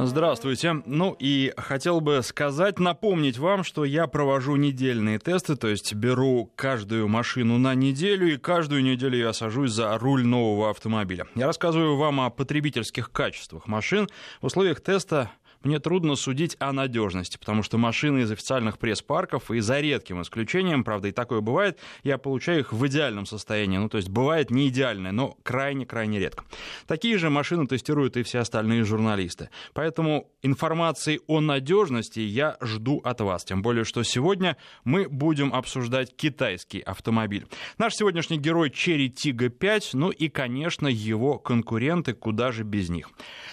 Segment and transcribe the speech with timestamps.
[0.00, 0.74] Здравствуйте.
[0.86, 6.52] Ну и хотел бы сказать, напомнить вам, что я провожу недельные тесты, то есть беру
[6.54, 11.26] каждую машину на неделю, и каждую неделю я сажусь за руль нового автомобиля.
[11.34, 14.08] Я рассказываю вам о потребительских качествах машин.
[14.40, 15.32] В условиях теста
[15.62, 20.84] мне трудно судить о надежности, потому что машины из официальных пресс-парков, и за редким исключением,
[20.84, 23.78] правда, и такое бывает, я получаю их в идеальном состоянии.
[23.78, 26.44] Ну, то есть бывает не идеальное, но крайне-крайне редко.
[26.86, 29.50] Такие же машины тестируют и все остальные журналисты.
[29.72, 33.44] Поэтому информации о надежности я жду от вас.
[33.44, 37.46] Тем более, что сегодня мы будем обсуждать китайский автомобиль.
[37.78, 43.10] Наш сегодняшний герой Cherry Tiggo 5, ну и, конечно, его конкуренты, куда же без них.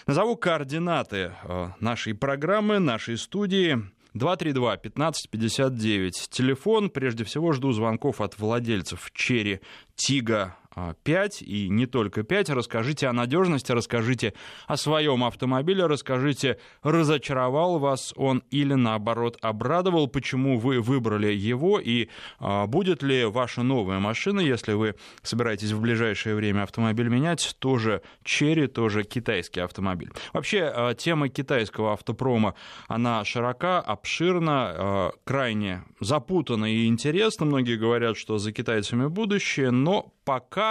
[0.07, 3.79] Назову координаты э, нашей программы, нашей студии.
[4.15, 6.11] 232-1559.
[6.29, 6.89] Телефон.
[6.89, 9.61] Прежде всего жду звонков от владельцев Черри
[9.95, 10.57] Тига
[11.03, 12.49] 5 и не только 5.
[12.49, 14.33] Расскажите о надежности, расскажите
[14.67, 22.09] о своем автомобиле, расскажите, разочаровал вас он или наоборот обрадовал, почему вы выбрали его и
[22.39, 28.01] а, будет ли ваша новая машина, если вы собираетесь в ближайшее время автомобиль менять, тоже
[28.23, 30.11] Черри, тоже китайский автомобиль.
[30.33, 32.55] Вообще, а, тема китайского автопрома,
[32.87, 37.45] она широка, обширна, а, крайне запутана и интересна.
[37.45, 40.64] Многие говорят, что за китайцами будущее, но пока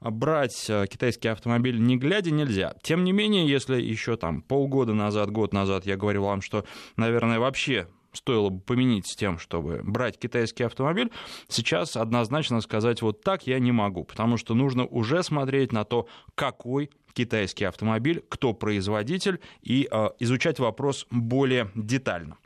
[0.00, 2.74] брать э, китайский автомобиль не глядя нельзя.
[2.82, 6.64] Тем не менее, если еще там полгода назад, год назад я говорил вам, что,
[6.96, 11.10] наверное, вообще стоило бы поменять с тем, чтобы брать китайский автомобиль,
[11.48, 16.06] сейчас однозначно сказать вот так я не могу, потому что нужно уже смотреть на то,
[16.34, 22.36] какой китайский автомобиль, кто производитель, и э, изучать вопрос более детально.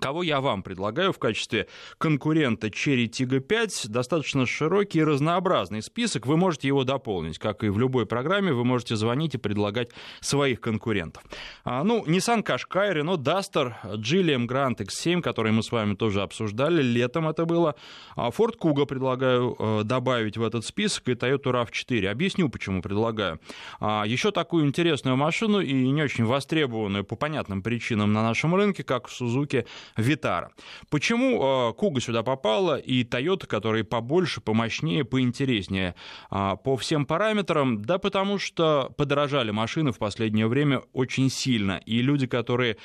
[0.00, 1.66] Кого я вам предлагаю в качестве
[1.98, 3.88] конкурента Cherry Tiggo 5?
[3.88, 6.26] Достаточно широкий и разнообразный список.
[6.26, 7.38] Вы можете его дополнить.
[7.38, 11.24] Как и в любой программе, вы можете звонить и предлагать своих конкурентов.
[11.64, 16.80] А, ну, Nissan Qashqai, Renault Duster, Geely Grand X7, который мы с вами тоже обсуждали,
[16.80, 17.74] летом это было.
[18.14, 22.08] А Ford Kuga предлагаю э, добавить в этот список и Toyota RAV4.
[22.08, 23.40] Объясню, почему предлагаю.
[23.80, 28.84] А, еще такую интересную машину и не очень востребованную по понятным причинам на нашем рынке,
[28.84, 29.66] как Suzuki
[29.96, 30.52] Витара.
[30.90, 35.94] Почему Куга сюда попала и Toyota, которые побольше, помощнее, поинтереснее
[36.30, 37.82] а, по всем параметрам?
[37.82, 42.76] Да потому что подорожали машины в последнее время очень сильно, и люди, которые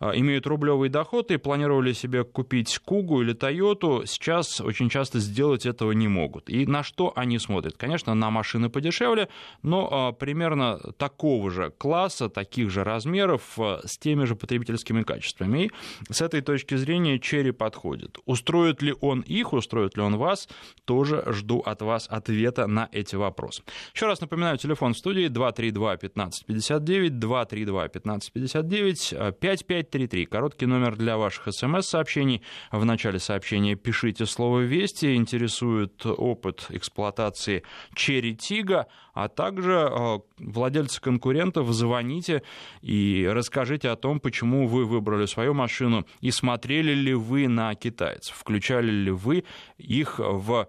[0.00, 5.92] имеют рублевый доход и планировали себе купить Кугу или Тойоту, сейчас очень часто сделать этого
[5.92, 6.48] не могут.
[6.48, 7.76] И на что они смотрят?
[7.76, 9.28] Конечно, на машины подешевле,
[9.62, 15.64] но а, примерно такого же класса, таких же размеров, а, с теми же потребительскими качествами.
[15.64, 18.18] И с этой точки зрения Черри подходит.
[18.24, 20.48] Устроит ли он их, устроит ли он вас,
[20.84, 23.62] тоже жду от вас ответа на эти вопросы.
[23.94, 30.26] Еще раз напоминаю, телефон в студии 232 1559, 232 1559, 55 5533.
[30.26, 32.42] Короткий номер для ваших смс-сообщений.
[32.70, 35.14] В начале сообщения пишите слово «Вести».
[35.14, 37.62] Интересует опыт эксплуатации
[37.94, 42.42] Черри Тига, а также э, владельцы конкурентов звоните
[42.82, 48.36] и расскажите о том, почему вы выбрали свою машину и смотрели ли вы на китайцев,
[48.36, 49.44] включали ли вы
[49.78, 50.68] их в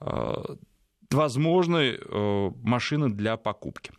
[0.00, 0.34] э,
[1.10, 3.92] возможные э, машины для покупки.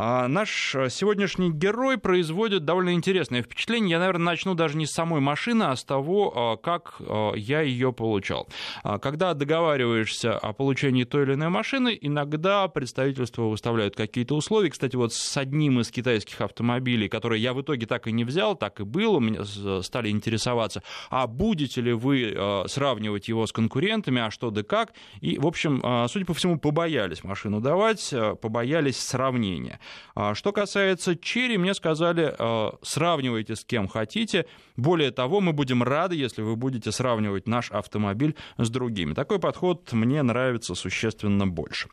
[0.00, 3.90] А наш э, сегодняшний герой производит довольно интересное впечатление.
[3.90, 7.62] Я, наверное, начну даже не с самой машины, а с того, э, как э, я
[7.62, 8.46] ее получал.
[8.84, 14.70] А когда договариваешься о получении той или иной машины, иногда представительство выставляют какие-то условия.
[14.70, 18.54] Кстати, вот с одним из китайских автомобилей, который я в итоге так и не взял,
[18.54, 19.42] так и было, меня
[19.82, 22.36] стали интересоваться, а будете ли вы
[22.68, 24.92] сравнивать его с конкурентами, а что да как.
[25.20, 29.80] И, в общем, судя по всему, побоялись машину давать, побоялись сравнения.
[30.14, 34.46] А, что касается Черри, мне сказали, а, сравнивайте с кем хотите.
[34.76, 39.14] Более того, мы будем рады, если вы будете сравнивать наш автомобиль с другими.
[39.14, 41.88] Такой подход мне нравится существенно больше.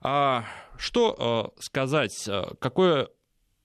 [0.00, 0.44] А
[0.78, 2.28] что сказать,
[2.58, 3.08] какое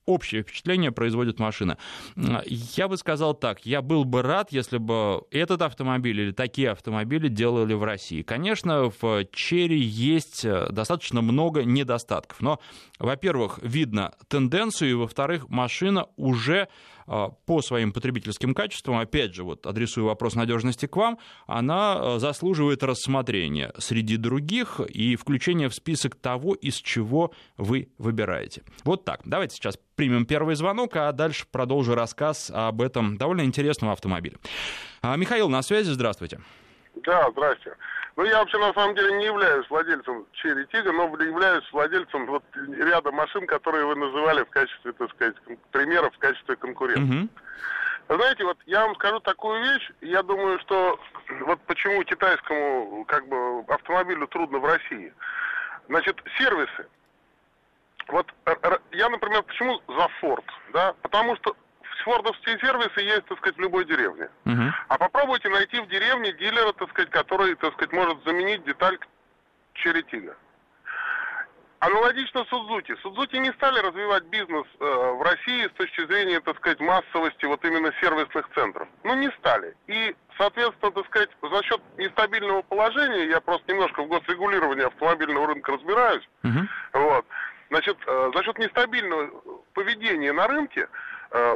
[0.07, 1.77] общее впечатление производит машина.
[2.15, 7.27] Я бы сказал так, я был бы рад, если бы этот автомобиль или такие автомобили
[7.27, 8.23] делали в России.
[8.23, 12.59] Конечно, в Черри есть э, достаточно много недостатков, но,
[12.99, 16.67] во-первых, видно тенденцию, и, во-вторых, машина уже
[17.05, 22.19] а, по своим потребительским качествам, опять же, вот адресую вопрос надежности к вам, она а,
[22.19, 28.63] заслуживает рассмотрения среди других и включения в список того, из чего вы выбираете.
[28.83, 29.21] Вот так.
[29.25, 34.37] Давайте сейчас примем первый звонок, а дальше продолжу рассказ об этом довольно интересном автомобиле.
[35.01, 36.39] А, Михаил на связи, здравствуйте.
[37.03, 37.75] Да, здрасте.
[38.15, 42.43] Ну, я вообще на самом деле не являюсь владельцем Черри Тига, но являюсь владельцем вот
[42.55, 45.35] ряда машин, которые вы называли в качестве, так сказать,
[45.71, 47.15] примеров, в качестве конкурентов.
[47.15, 47.29] Угу.
[48.09, 50.99] Знаете, вот я вам скажу такую вещь, я думаю, что
[51.41, 55.13] вот почему китайскому как бы автомобилю трудно в России.
[55.89, 56.87] Значит, сервисы.
[58.07, 58.33] Вот
[58.93, 60.93] я, например, почему за Ford, да?
[61.01, 61.55] Потому что
[62.07, 64.29] фордовские сервисы есть, так сказать, в любой деревне.
[64.45, 64.71] Uh-huh.
[64.87, 68.97] А попробуйте найти в деревне дилера, так сказать, который, так сказать, может заменить деталь
[69.73, 70.35] Черетига.
[71.79, 72.95] Аналогично Судзуки.
[73.03, 77.63] Судзуки не стали развивать бизнес э, в России с точки зрения, так сказать, массовости вот
[77.65, 78.87] именно сервисных центров.
[79.03, 79.75] Ну, не стали.
[79.87, 85.73] И, соответственно, так сказать, за счет нестабильного положения, я просто немножко в госрегулировании автомобильного рынка
[85.73, 86.67] разбираюсь, uh-huh.
[86.93, 87.25] вот,
[87.69, 89.29] значит, э, за счет нестабильного
[89.73, 90.87] поведения на рынке,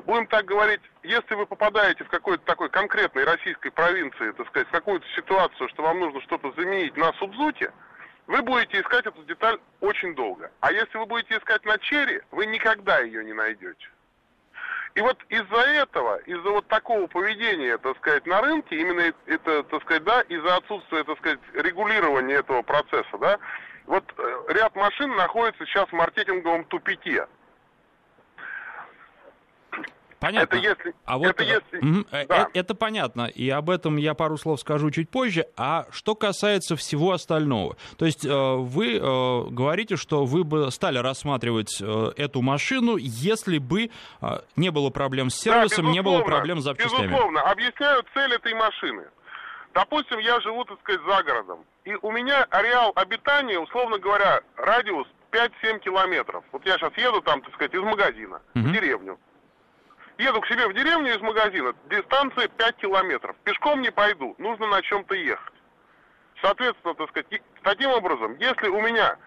[0.06, 4.72] будем так говорить, если вы попадаете в какой-то такой конкретной российской провинции, так сказать, в
[4.72, 7.72] какую-то ситуацию, что вам нужно что-то заменить на Судзуки,
[8.28, 10.52] вы будете искать эту деталь очень долго.
[10.60, 13.88] А если вы будете искать на черри, вы никогда ее не найдете.
[14.96, 19.82] И вот из-за этого, из-за вот такого поведения, так сказать, на рынке, именно это, так
[19.84, 23.40] сказать, да, из-за отсутствия, так сказать, регулирования этого процесса, да,
[23.86, 27.26] вот э, ряд машин находится сейчас в маркетинговом тупике.
[30.22, 30.56] Понятно.
[30.56, 32.48] Это если, а вот это, если, угу, да.
[32.54, 35.48] это понятно, и об этом я пару слов скажу чуть позже.
[35.58, 42.42] А что касается всего остального, то есть вы говорите, что вы бы стали рассматривать эту
[42.44, 43.90] машину, если бы
[44.56, 47.08] не было проблем с сервисом, да, не было проблем с запчастями.
[47.08, 47.42] Безусловно.
[47.42, 49.04] Объясняю цель этой машины.
[49.74, 55.08] Допустим, я живу, так сказать, за городом, и у меня ареал обитания, условно говоря, радиус
[55.32, 56.44] 5-7 километров.
[56.52, 58.68] Вот я сейчас еду там, так сказать, из магазина угу.
[58.68, 59.18] в деревню.
[60.22, 63.36] Еду к себе в деревню из магазина, дистанция 5 километров.
[63.44, 65.54] Пешком не пойду, нужно на чем-то ехать.
[66.44, 69.18] Соответственно, так сказать, таким образом, если у меня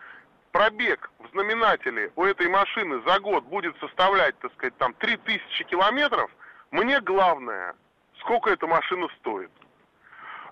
[0.53, 6.31] пробег в знаменателе у этой машины за год будет составлять, так сказать, там 3000 километров,
[6.71, 7.75] мне главное,
[8.21, 9.51] сколько эта машина стоит.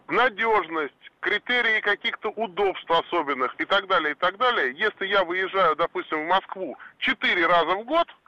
[0.08, 4.74] Надежность, критерии каких-то удобств особенных и так далее, и так далее.
[4.76, 8.08] Если я выезжаю, допустим, в Москву 4 раза в год–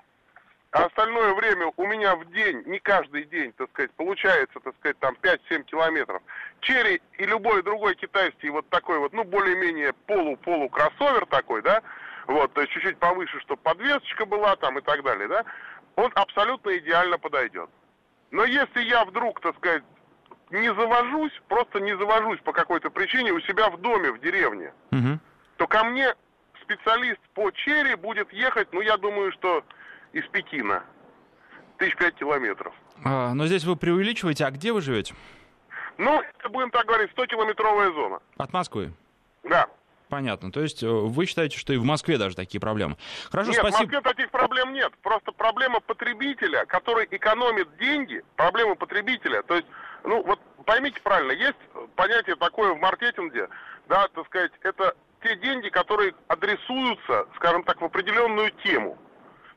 [0.75, 4.99] а остальное время у меня в день, не каждый день, так сказать, получается, так сказать,
[4.99, 6.21] там 5-7 километров.
[6.63, 11.81] Черри и любой другой китайский вот такой вот, ну, более-менее полу-полу кроссовер такой, да,
[12.27, 15.45] вот, то есть чуть-чуть повыше, чтобы подвесочка была там и так далее, да,
[15.95, 17.71] он абсолютно идеально подойдет.
[18.33, 19.85] Но если я вдруг, так сказать,
[20.51, 25.21] не завожусь, просто не завожусь по какой-то причине у себя в доме, в деревне, угу.
[25.57, 26.13] то ко мне
[26.63, 29.63] специалист по черри будет ехать, ну, я думаю, что
[30.15, 30.83] из Пекина.
[31.77, 32.73] Тысяч пять километров.
[33.05, 34.47] А, но здесь вы преувеличиваете.
[34.47, 35.15] А где вы живете?
[35.99, 38.21] Ну, будем так говорить, 100-километровая зона.
[38.37, 38.93] От Москвы?
[39.43, 39.67] Да.
[40.09, 40.53] Понятно.
[40.53, 42.97] То есть э, вы считаете, что и в Москве даже такие проблемы?
[43.31, 43.77] Хорошо, нет, спасибо.
[43.77, 44.93] в Москве таких проблем нет.
[45.03, 49.43] Просто проблема потребителя, который экономит деньги, проблема потребителя.
[49.43, 49.67] То есть,
[50.05, 51.59] ну вот поймите правильно, есть
[51.97, 53.49] понятие такое в маркетинге,
[53.89, 58.99] да, так сказать, это те деньги, которые адресуются, скажем так, в определенную тему.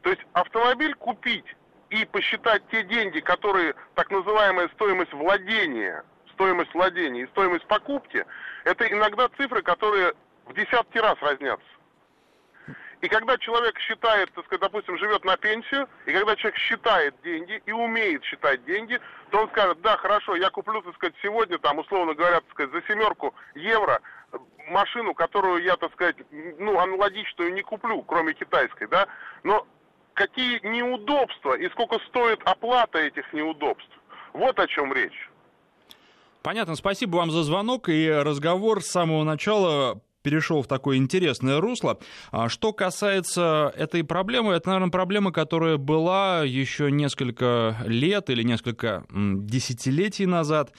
[0.08, 1.44] То есть автомобиль купить
[1.90, 6.02] и посчитать те деньги, которые так называемая стоимость владения,
[6.32, 8.26] стоимость владения и стоимость покупки,
[8.64, 10.14] это иногда цифры, которые
[10.46, 11.68] в десятки раз разнятся.
[13.02, 17.62] И когда человек считает, так сказать, допустим, живет на пенсию, и когда человек считает деньги
[17.66, 21.80] и умеет считать деньги, то он скажет, да, хорошо, я куплю, так сказать, сегодня, там,
[21.80, 24.00] условно говоря, так сказать, за семерку евро
[24.70, 29.08] машину, которую я, так сказать, ну, аналогичную не куплю, кроме китайской, да,
[29.44, 29.68] но
[30.18, 33.92] какие неудобства и сколько стоит оплата этих неудобств.
[34.34, 35.30] Вот о чем речь.
[36.42, 42.00] Понятно, спасибо вам за звонок и разговор с самого начала перешел в такое интересное русло.
[42.32, 49.06] А что касается этой проблемы, это, наверное, проблема, которая была еще несколько лет или несколько
[49.10, 50.74] десятилетий назад,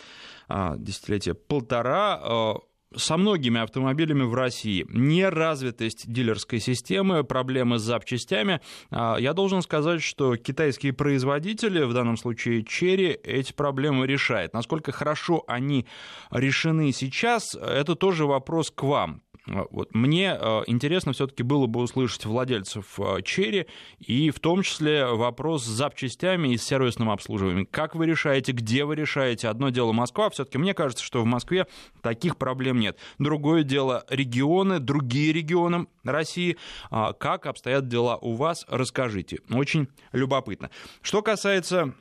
[0.48, 2.56] а, десятилетия полтора, а,
[2.96, 4.86] со многими автомобилями в России.
[4.88, 8.60] Неразвитость дилерской системы, проблемы с запчастями.
[8.90, 14.54] А, я должен сказать, что китайские производители, в данном случае Черри, эти проблемы решают.
[14.54, 15.86] Насколько хорошо они
[16.30, 19.22] решены сейчас, это тоже вопрос к вам.
[19.48, 19.94] А, вот.
[19.94, 23.66] Мне а, интересно все-таки было бы услышать владельцев а, Черри
[23.98, 27.66] и в том числе вопрос с запчастями и с сервисным обслуживанием.
[27.66, 29.48] Как вы решаете, где вы решаете?
[29.48, 31.66] Одно дело Москва, все-таки мне кажется, что в Москве
[32.02, 32.98] таких проблем нет.
[33.18, 36.56] Другое дело регионы, другие регионы России.
[36.90, 39.40] Как обстоят дела у вас, расскажите.
[39.50, 40.70] Очень любопытно.
[41.02, 41.94] Что касается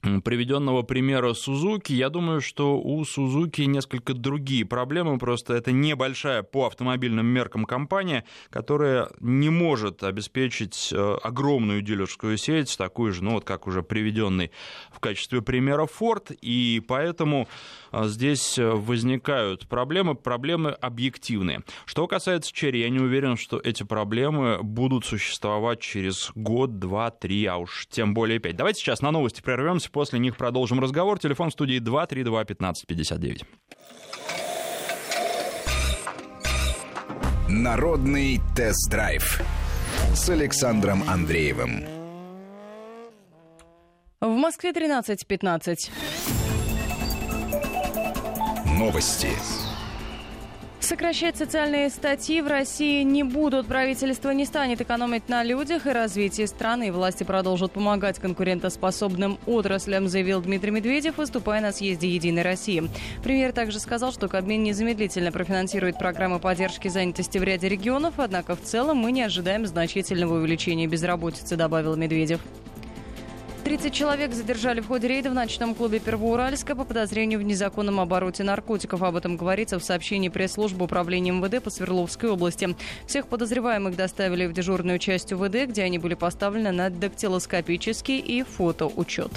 [0.00, 6.66] приведенного примера Сузуки, я думаю, что у Сузуки несколько другие проблемы, просто это небольшая по
[6.66, 13.44] автомобильным меркам компания, которая не может обеспечить э, огромную дилерскую сеть, такую же, ну вот
[13.44, 14.50] как уже приведенный
[14.90, 17.48] в качестве примера Ford, и поэтому
[17.92, 21.62] здесь возникают проблемы, проблемы объективные.
[21.84, 27.46] Что касается Черри, я не уверен, что эти проблемы будут существовать через год, два, три,
[27.46, 28.56] а уж тем более пять.
[28.56, 31.18] Давайте сейчас на новости прервемся, После них продолжим разговор.
[31.18, 33.44] Телефон в студии 232 1559.
[37.48, 39.42] Народный тест-драйв
[40.14, 41.84] с Александром Андреевым.
[44.20, 46.39] В Москве 13.15.
[48.80, 49.28] Новости.
[50.80, 53.66] Сокращать социальные статьи в России не будут.
[53.66, 56.90] Правительство не станет экономить на людях и развитии страны.
[56.90, 62.88] Власти продолжат помогать конкурентоспособным отраслям, заявил Дмитрий Медведев, выступая на съезде «Единой России».
[63.22, 68.62] Премьер также сказал, что Кабмин незамедлительно профинансирует программы поддержки занятости в ряде регионов, однако в
[68.62, 72.40] целом мы не ожидаем значительного увеличения безработицы, добавил Медведев.
[73.70, 78.42] 30 человек задержали в ходе рейда в ночном клубе Первоуральска по подозрению в незаконном обороте
[78.42, 79.00] наркотиков.
[79.00, 82.74] Об этом говорится в сообщении пресс-службы управления МВД по Свердловской области.
[83.06, 89.30] Всех подозреваемых доставили в дежурную часть УВД, где они были поставлены на дактилоскопический и фотоучет.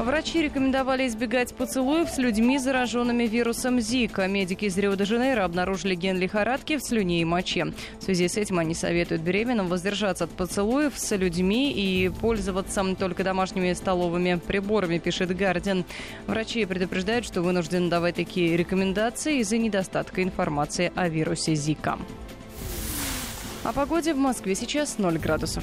[0.00, 4.26] Врачи рекомендовали избегать поцелуев с людьми, зараженными вирусом Зика.
[4.26, 7.74] Медики из Рио-де-Жанейро обнаружили ген лихорадки в слюне и моче.
[7.98, 13.24] В связи с этим они советуют беременным воздержаться от поцелуев с людьми и пользоваться только
[13.24, 15.84] домашними столовыми приборами, пишет Гардиан.
[16.26, 21.98] Врачи предупреждают, что вынуждены давать такие рекомендации из-за недостатка информации о вирусе Зика.
[23.64, 25.62] О погоде в Москве сейчас 0 градусов.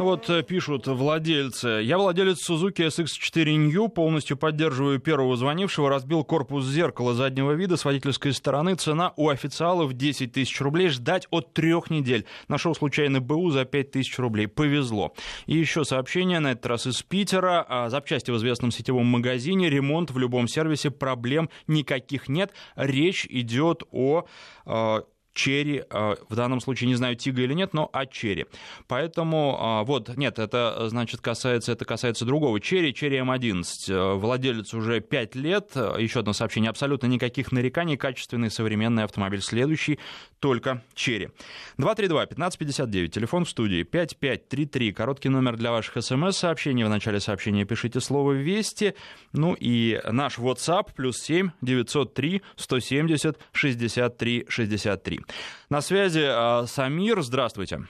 [0.00, 1.82] Вот э, пишут владельцы.
[1.82, 7.84] Я владелец Suzuki SX4 New, полностью поддерживаю первого звонившего, разбил корпус зеркала заднего вида с
[7.84, 8.76] водительской стороны.
[8.76, 10.88] Цена у официалов 10 тысяч рублей.
[10.88, 12.24] Ждать от трех недель.
[12.48, 14.48] Нашел случайно БУ за 5 тысяч рублей.
[14.48, 15.12] Повезло.
[15.44, 17.66] И еще сообщение, на этот раз из Питера.
[17.68, 19.68] А, запчасти в известном сетевом магазине.
[19.68, 20.90] Ремонт в любом сервисе.
[20.90, 22.54] Проблем никаких нет.
[22.74, 24.24] Речь идет о
[24.64, 28.46] а, черри, а, в данном случае не знаю, тига или нет, но о черри.
[28.88, 33.64] Поэтому, а, вот, нет, это, значит, касается, это касается другого черри, черри М11.
[33.88, 39.40] Э, владелец уже 5 лет, еще одно сообщение, абсолютно никаких нареканий, качественный современный автомобиль.
[39.40, 39.98] Следующий
[40.40, 41.28] только черри.
[41.78, 46.84] 232-1559, телефон в студии 5533, короткий номер для ваших смс-сообщений.
[46.84, 48.94] В начале сообщения пишите слово «Вести».
[49.32, 55.19] Ну и наш WhatsApp плюс 7 903 170 63 63.
[55.68, 57.80] На связи э, Самир, здравствуйте.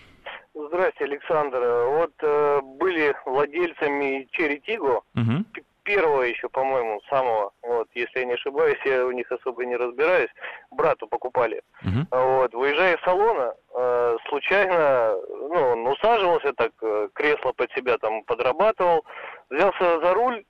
[0.54, 1.58] Здравствуйте, Александр.
[1.86, 5.44] Вот э, были владельцами Черри Тиго, угу.
[5.84, 10.30] первого еще, по-моему, самого, вот, если я не ошибаюсь, я у них особо не разбираюсь,
[10.70, 11.62] брату покупали.
[11.82, 12.06] Угу.
[12.10, 18.22] Вот, выезжая из салона, э, случайно, ну, он усаживался так, э, кресло под себя там
[18.24, 19.04] подрабатывал,
[19.48, 20.44] взялся за руль,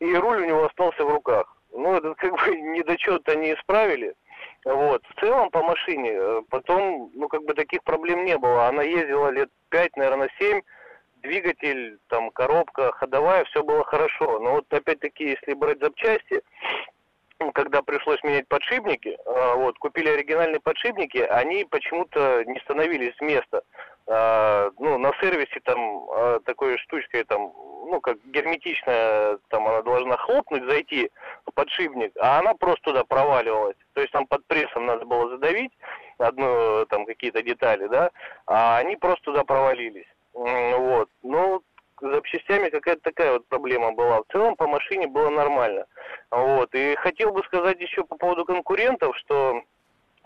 [0.00, 1.56] и руль у него остался в руках.
[1.72, 4.14] Ну, этот как бы недочет они исправили,
[4.66, 5.02] вот.
[5.06, 8.66] В целом по машине э, потом, ну, как бы таких проблем не было.
[8.66, 10.60] Она ездила лет пять, наверное, семь.
[11.22, 14.40] Двигатель, там, коробка, ходовая, все было хорошо.
[14.40, 16.42] Но вот опять-таки, если брать запчасти,
[17.52, 23.62] когда пришлось менять подшипники, э, вот, купили оригинальные подшипники, они почему-то не становились с места.
[24.06, 26.06] Э, ну, на сервисе там
[26.44, 27.52] такой штучкой там
[27.88, 31.10] ну, как герметичная, там она должна хлопнуть, зайти
[31.46, 33.76] в подшипник, а она просто туда проваливалась.
[33.94, 35.72] То есть там под прессом надо было задавить
[36.18, 38.10] одну, там какие-то детали, да,
[38.46, 40.06] а они просто туда провалились.
[40.32, 41.08] Вот.
[41.22, 41.62] Ну,
[42.00, 44.22] с запчастями какая-то такая вот проблема была.
[44.22, 45.86] В целом по машине было нормально.
[46.30, 46.74] Вот.
[46.74, 49.62] И хотел бы сказать еще по поводу конкурентов, что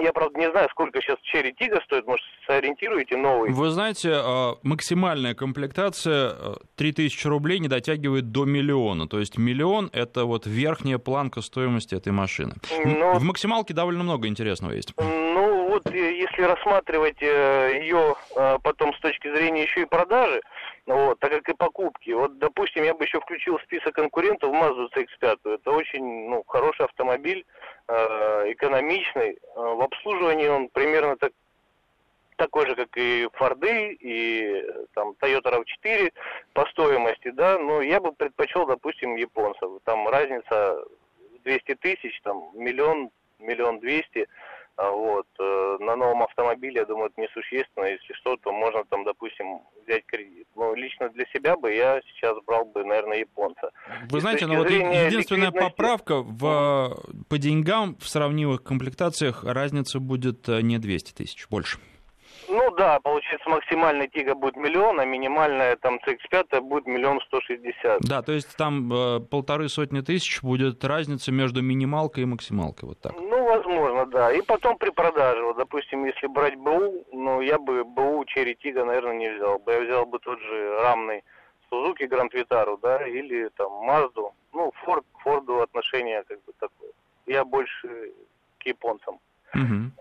[0.03, 3.53] я, правда, не знаю, сколько сейчас Черри Тига стоит, может, сориентируете новый?
[3.53, 6.35] Вы знаете, а, максимальная комплектация
[6.77, 9.07] 3000 а, рублей не дотягивает до миллиона.
[9.09, 12.55] То есть миллион— это вот верхняя планка стоимости этой машины.
[12.85, 13.13] Но...
[13.13, 14.95] Ну, В максималке довольно много интересного есть.
[14.97, 15.50] Ну,
[15.85, 20.41] вот э, если рассматривать э, ее э, потом с точки зрения еще и продажи,
[20.87, 22.11] вот, так как и покупки.
[22.11, 25.55] Вот, допустим, я бы еще включил в список конкурентов Mazda CX-5.
[25.55, 27.45] Это очень ну, хороший автомобиль,
[27.89, 29.39] экономичный.
[29.55, 31.33] В обслуживании он примерно так,
[32.37, 36.13] такой же, как и Форды, и там Toyota RAV4
[36.55, 39.71] по стоимости, да, но я бы предпочел, допустим, японцев.
[39.85, 40.83] Там разница
[41.45, 43.11] 200 тысяч, там миллион
[43.41, 44.29] миллион двести.
[44.77, 45.27] Вот.
[45.39, 47.85] Э, на новом автомобиле, я думаю, это несущественно.
[47.85, 50.47] Если что, то можно там, допустим, взять кредит.
[50.57, 53.71] Но лично для себя бы я сейчас брал бы, наверное, японца.
[54.09, 55.59] Вы знаете, ну вот единственная ликвидности...
[55.59, 56.97] поправка в,
[57.29, 61.79] по деньгам в сравнимых комплектациях разница будет э, не 200 тысяч, больше.
[62.51, 68.01] Ну да, получается максимальная Тига будет миллион, а минимальная там CX-5 будет миллион сто шестьдесят.
[68.01, 73.01] Да, то есть там э, полторы сотни тысяч будет разница между минималкой и максималкой, вот
[73.01, 73.13] так.
[73.17, 74.33] Ну, возможно, да.
[74.33, 78.85] И потом при продаже, вот, допустим, если брать БУ, ну, я бы БУ Черри Тига,
[78.85, 79.73] наверное, не взял бы.
[79.73, 81.23] Я взял бы тот же рамный
[81.69, 84.35] Сузуки Гранд Витару, да, или там Мазду.
[84.53, 86.91] Ну, Форд, Форду отношение как бы такое.
[87.27, 88.13] Я больше
[88.59, 89.21] к японцам.
[89.55, 89.93] Угу.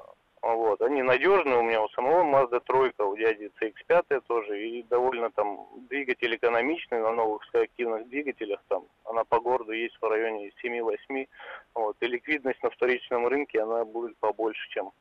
[0.42, 0.82] Вот.
[0.82, 5.68] Они надежные, у меня у самого Mazda тройка, у дяди CX-5 тоже, и довольно там
[5.90, 11.28] двигатель экономичный на новых активных двигателях, там она по городу есть в районе 7-8,
[11.74, 14.92] вот, и ликвидность на вторичном рынке, она будет побольше, чем,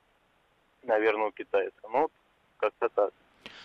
[0.83, 1.89] наверное, у китайца.
[1.89, 2.09] Ну,
[2.57, 3.13] как-то так.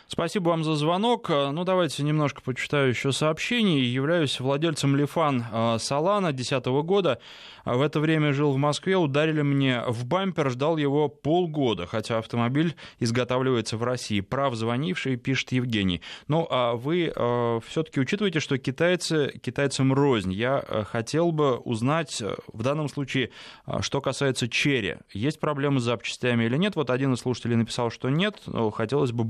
[0.07, 1.29] Спасибо вам за звонок.
[1.29, 3.81] Ну, давайте немножко почитаю еще сообщений.
[3.81, 5.43] Являюсь владельцем Лифан
[5.79, 7.19] Салана 2010 года.
[7.65, 12.75] В это время жил в Москве, ударили мне в бампер, ждал его полгода, хотя автомобиль
[12.99, 14.19] изготавливается в России.
[14.19, 16.01] Прав звонивший, пишет Евгений.
[16.27, 20.33] Ну, а вы э, все-таки учитываете, что китайцы китайцам рознь.
[20.33, 23.31] Я э, хотел бы узнать э, в данном случае,
[23.65, 24.97] э, что касается черри.
[25.11, 26.75] Есть проблемы с запчастями или нет?
[26.75, 28.41] Вот один из слушателей написал, что нет,
[28.73, 29.23] хотелось бы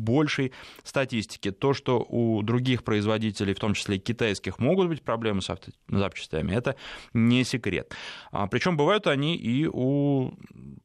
[0.44, 1.52] большей статистики.
[1.52, 5.56] То, что у других производителей, в том числе китайских, могут быть проблемы с
[5.88, 6.76] запчастями, это
[7.14, 7.94] не секрет.
[8.32, 10.34] А, Причем бывают они и у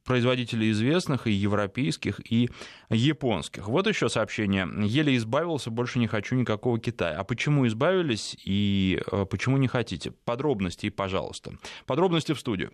[0.05, 2.49] производителей известных, и европейских, и
[2.89, 3.67] японских.
[3.67, 4.67] Вот еще сообщение.
[4.87, 7.19] Еле избавился, больше не хочу никакого Китая.
[7.19, 10.11] А почему избавились и э, почему не хотите?
[10.25, 11.51] Подробности, пожалуйста.
[11.85, 12.71] Подробности в студию.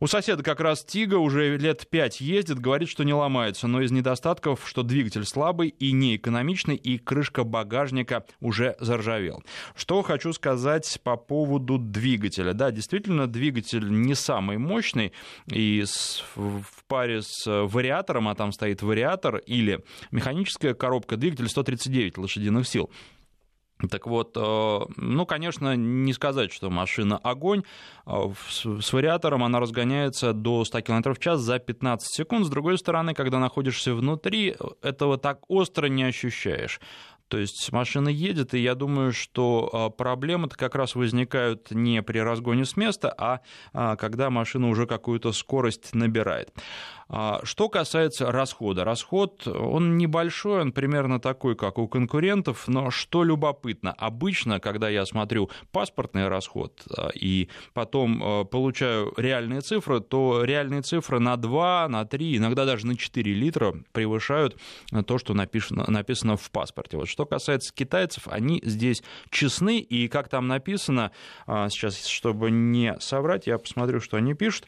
[0.00, 3.90] У соседа как раз Тига уже лет пять ездит, говорит, что не ломается, но из
[3.90, 9.42] недостатков, что двигатель слабый и неэкономичный, и крышка багажника уже заржавел.
[9.74, 12.52] Что хочу сказать по поводу двигателя.
[12.52, 15.12] Да, действительно, двигатель не самый мощный,
[15.46, 15.84] и
[16.36, 22.90] в паре с вариатором, а там стоит вариатор, или механическая коробка, двигатель 139 лошадиных сил.
[23.90, 27.64] Так вот, э, ну, конечно, не сказать, что машина огонь.
[28.06, 32.46] Э, с вариатором она разгоняется до 100 км в час за 15 секунд.
[32.46, 36.80] С другой стороны, когда находишься внутри, этого так остро не ощущаешь.
[37.28, 42.18] То есть машина едет, и я думаю, что а, проблемы-то как раз возникают не при
[42.18, 43.40] разгоне с места, а,
[43.72, 46.52] а когда машина уже какую-то скорость набирает.
[47.08, 48.84] А, что касается расхода.
[48.84, 55.06] Расход, он небольшой, он примерно такой, как у конкурентов, но что любопытно, обычно, когда я
[55.06, 56.82] смотрю паспортный расход
[57.14, 62.96] и потом получаю реальные цифры, то реальные цифры на 2, на 3, иногда даже на
[62.96, 64.56] 4 литра превышают
[65.06, 66.96] то, что написано, написано в паспорте.
[66.96, 71.12] Вот что касается китайцев, они здесь честны, и как там написано,
[71.46, 74.66] а, сейчас, чтобы не соврать, я посмотрю, что они пишут,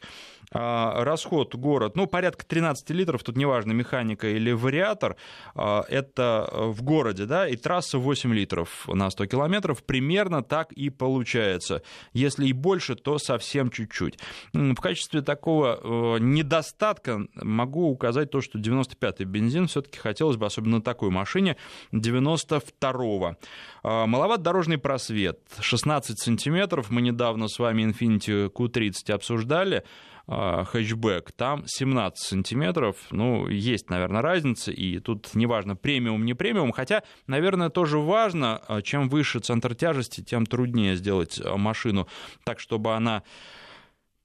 [0.53, 5.17] расход город, ну, порядка 13 литров, тут неважно, механика или вариатор,
[5.55, 10.91] а, это в городе, да, и трасса 8 литров на 100 километров, примерно так и
[10.91, 11.83] получается.
[12.13, 14.19] Если и больше, то совсем чуть-чуть.
[14.53, 20.77] В качестве такого э, недостатка могу указать то, что 95-й бензин все-таки хотелось бы, особенно
[20.77, 21.57] на такой машине,
[21.93, 23.37] 92-го.
[23.83, 31.33] А, маловат дорожный просвет, 16 сантиметров, мы недавно с вами Infiniti Q30 обсуждали, а, хэтчбэк,
[31.33, 37.71] там 17 сантиметров, ну, есть, наверное, разница, и тут неважно, премиум, не премиум, хотя, наверное,
[37.71, 42.09] тоже важно, а, чем выше центр тяжести, тем труднее сделать а, машину
[42.45, 43.23] так, чтобы она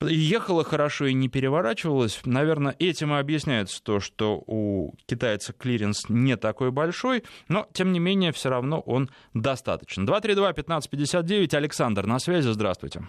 [0.01, 2.21] ехала хорошо и не переворачивалась.
[2.25, 7.99] Наверное, этим и объясняется то, что у китайца клиренс не такой большой, но, тем не
[7.99, 10.07] менее, все равно он достаточен.
[10.07, 13.03] 232-1559, Александр на связи, здравствуйте.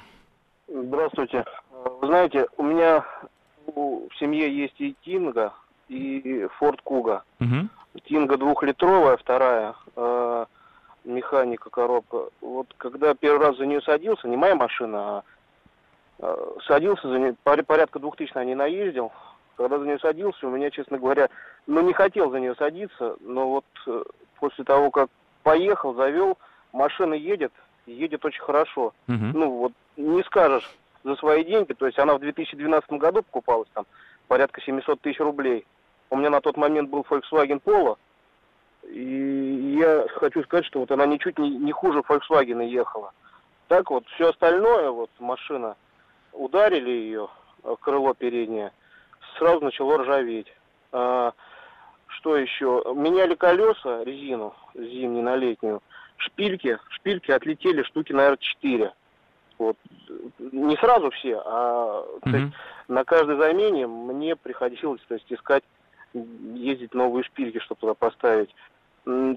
[0.68, 1.44] Здравствуйте.
[1.84, 3.04] Вы знаете, у меня
[3.66, 5.52] в семье есть и Тинга,
[5.88, 7.22] и Форд Куга.
[7.40, 8.00] Угу.
[8.04, 10.46] Тинга двухлитровая, вторая э,
[11.04, 12.28] механика, коробка.
[12.40, 15.22] Вот когда первый раз за нее садился, не моя машина, а
[16.20, 19.12] э, садился за нее, порядка двух тысяч на ней наездил.
[19.56, 21.28] Когда за нее садился, у меня, честно говоря,
[21.66, 24.02] ну не хотел за нее садиться, но вот э,
[24.40, 25.10] после того, как
[25.42, 26.38] поехал, завел,
[26.72, 27.52] машина едет,
[27.86, 28.94] едет очень хорошо.
[29.08, 29.24] Угу.
[29.34, 30.68] Ну вот не скажешь,
[31.04, 31.72] за свои деньги.
[31.72, 33.86] То есть она в 2012 году покупалась там
[34.28, 35.66] порядка 700 тысяч рублей.
[36.10, 37.96] У меня на тот момент был Volkswagen Polo.
[38.84, 43.12] И я хочу сказать, что вот она ничуть не, не хуже Volkswagen ехала.
[43.68, 45.76] Так вот, все остальное, вот машина,
[46.32, 47.28] ударили ее,
[47.64, 48.72] э, крыло переднее,
[49.38, 50.52] сразу начало ржаветь.
[50.92, 51.32] А,
[52.08, 52.82] что еще?
[52.94, 55.82] Меняли колеса, резину зимнюю на летнюю.
[56.18, 58.92] Шпильки, шпильки отлетели штуки, наверное, 4.
[59.62, 59.76] Вот.
[60.38, 62.50] Не сразу все, а mm-hmm.
[62.88, 65.62] на каждой замене мне приходилось то есть, искать,
[66.12, 68.52] ездить новые шпильки, чтобы туда поставить.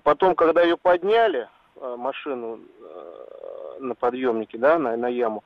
[0.02, 1.48] Потом, когда ее подняли,
[1.80, 5.44] а, машину э, на подъемнике, да, на, на яму,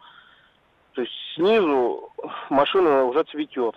[0.94, 2.10] то есть снизу
[2.50, 3.76] машина уже цветет.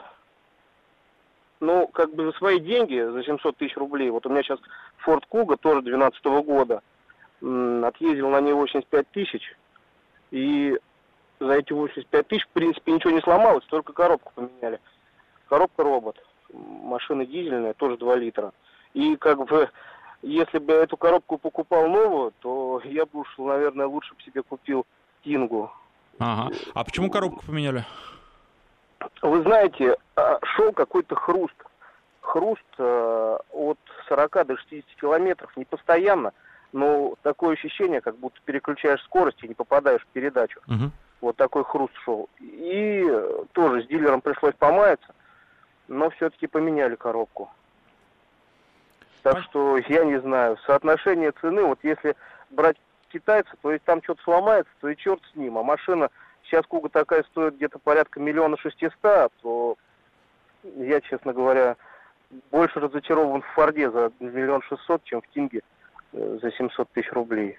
[1.58, 4.60] Ну, как бы за свои деньги, за 700 тысяч рублей, вот у меня сейчас
[5.04, 6.80] Ford Kuga, тоже 12 года,
[7.40, 9.56] отъездил на ней 85 тысяч,
[10.32, 10.78] и
[11.42, 14.80] за эти 85 тысяч, в принципе, ничего не сломалось, только коробку поменяли.
[15.48, 16.16] Коробка робот,
[16.52, 18.52] машина дизельная, тоже 2 литра.
[18.94, 19.70] И как бы,
[20.22, 24.86] если бы эту коробку покупал новую, то я бы уж, наверное, лучше бы себе купил
[25.24, 25.70] Тингу.
[26.18, 26.54] Ага.
[26.74, 27.84] А почему коробку поменяли?
[29.20, 31.54] Вы знаете, а, шел какой-то хруст.
[32.20, 33.78] Хруст э, от
[34.08, 36.32] 40 до 60 километров, не постоянно,
[36.72, 40.60] но такое ощущение, как будто переключаешь скорость и не попадаешь в передачу.
[40.68, 40.92] Угу.
[41.22, 42.28] Вот такой хруст шел.
[42.40, 43.08] И
[43.52, 45.14] тоже с дилером пришлось помаяться,
[45.86, 47.48] но все-таки поменяли коробку.
[49.22, 52.16] Так что я не знаю, соотношение цены, вот если
[52.50, 52.76] брать
[53.10, 55.58] китайца, то есть там что-то сломается, то и черт с ним.
[55.58, 56.10] А машина,
[56.42, 59.76] сейчас Куга такая стоит где-то порядка миллиона шестиста, то
[60.64, 61.76] я, честно говоря,
[62.50, 65.60] больше разочарован в Форде за миллион шестьсот, чем в Тинге
[66.14, 67.58] э, за 700 тысяч рублей.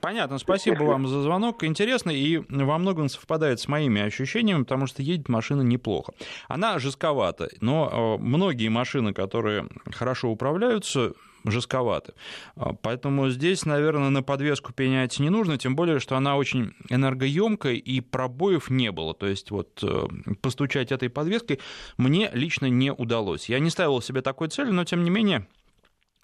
[0.00, 1.62] Понятно, спасибо вам за звонок.
[1.64, 6.12] Интересно и во многом совпадает с моими ощущениями, потому что едет машина неплохо.
[6.48, 11.12] Она жестковата, но э, многие машины, которые хорошо управляются,
[11.44, 12.12] жестковаты.
[12.56, 17.74] А, поэтому здесь, наверное, на подвеску пенять не нужно, тем более, что она очень энергоемкая
[17.74, 19.14] и пробоев не было.
[19.14, 20.06] То есть вот э,
[20.42, 21.60] постучать этой подвеской
[21.96, 23.48] мне лично не удалось.
[23.48, 25.46] Я не ставил себе такой цели, но тем не менее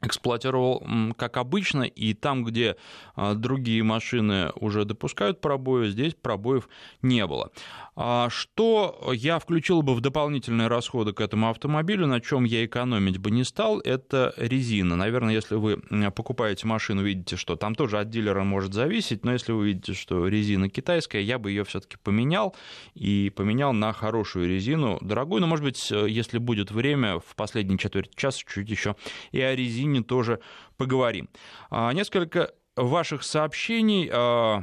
[0.03, 2.77] эксплуатировал как обычно, и там, где
[3.15, 6.69] а, другие машины уже допускают пробои, здесь пробоев
[7.01, 7.51] не было.
[7.95, 13.17] А что я включил бы в дополнительные расходы к этому автомобилю, на чем я экономить
[13.17, 14.97] бы не стал, это резина.
[14.97, 15.79] Наверное, если вы
[16.15, 20.29] покупаете машину, видите, что там тоже от дилера может зависеть, но если вы видите, что
[20.29, 22.55] резина китайская, я бы ее все-таки поменял
[22.95, 28.15] и поменял на хорошую резину, дорогую, но, может быть, если будет время, в последней четверть
[28.15, 28.95] часа чуть еще
[29.33, 30.41] и о резине тоже
[30.77, 31.29] поговорим.
[31.71, 34.09] А, несколько ваших сообщений.
[34.13, 34.63] А,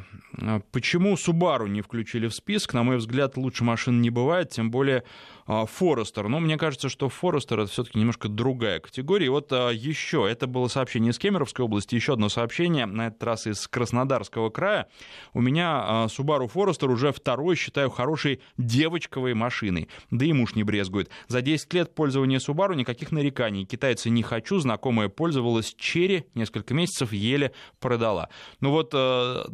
[0.71, 2.73] почему Subaru не включили в список?
[2.73, 5.03] На мой взгляд, лучше машин не бывает, тем более
[5.45, 6.27] Форестер.
[6.27, 9.25] Но мне кажется, что Форестер это все-таки немножко другая категория.
[9.25, 13.23] И вот а, еще, это было сообщение из Кемеровской области, еще одно сообщение, на этот
[13.23, 14.87] раз из Краснодарского края.
[15.33, 19.89] У меня а, Subaru Forester уже второй, считаю, хорошей девочковой машиной.
[20.11, 21.09] Да и муж не брезгует.
[21.27, 23.65] За 10 лет пользования Subaru никаких нареканий.
[23.65, 28.29] Китайцы не хочу, знакомая пользовалась Черри, несколько месяцев еле продала.
[28.61, 29.45] Ну вот, а,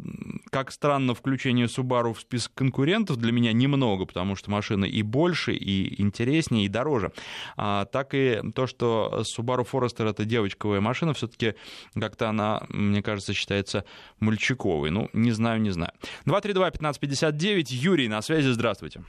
[0.50, 5.52] как странно включение Subaru в список конкурентов для меня немного, потому что машина и больше,
[5.52, 7.12] и интереснее, и дороже.
[7.56, 11.54] А, так и то, что Subaru Forester это девочковая машина, все-таки
[11.98, 13.84] как-то она, мне кажется, считается
[14.20, 14.90] мальчиковой.
[14.90, 15.92] Ну, не знаю, не знаю.
[16.26, 19.02] 232-1559, Юрий на связи, здравствуйте.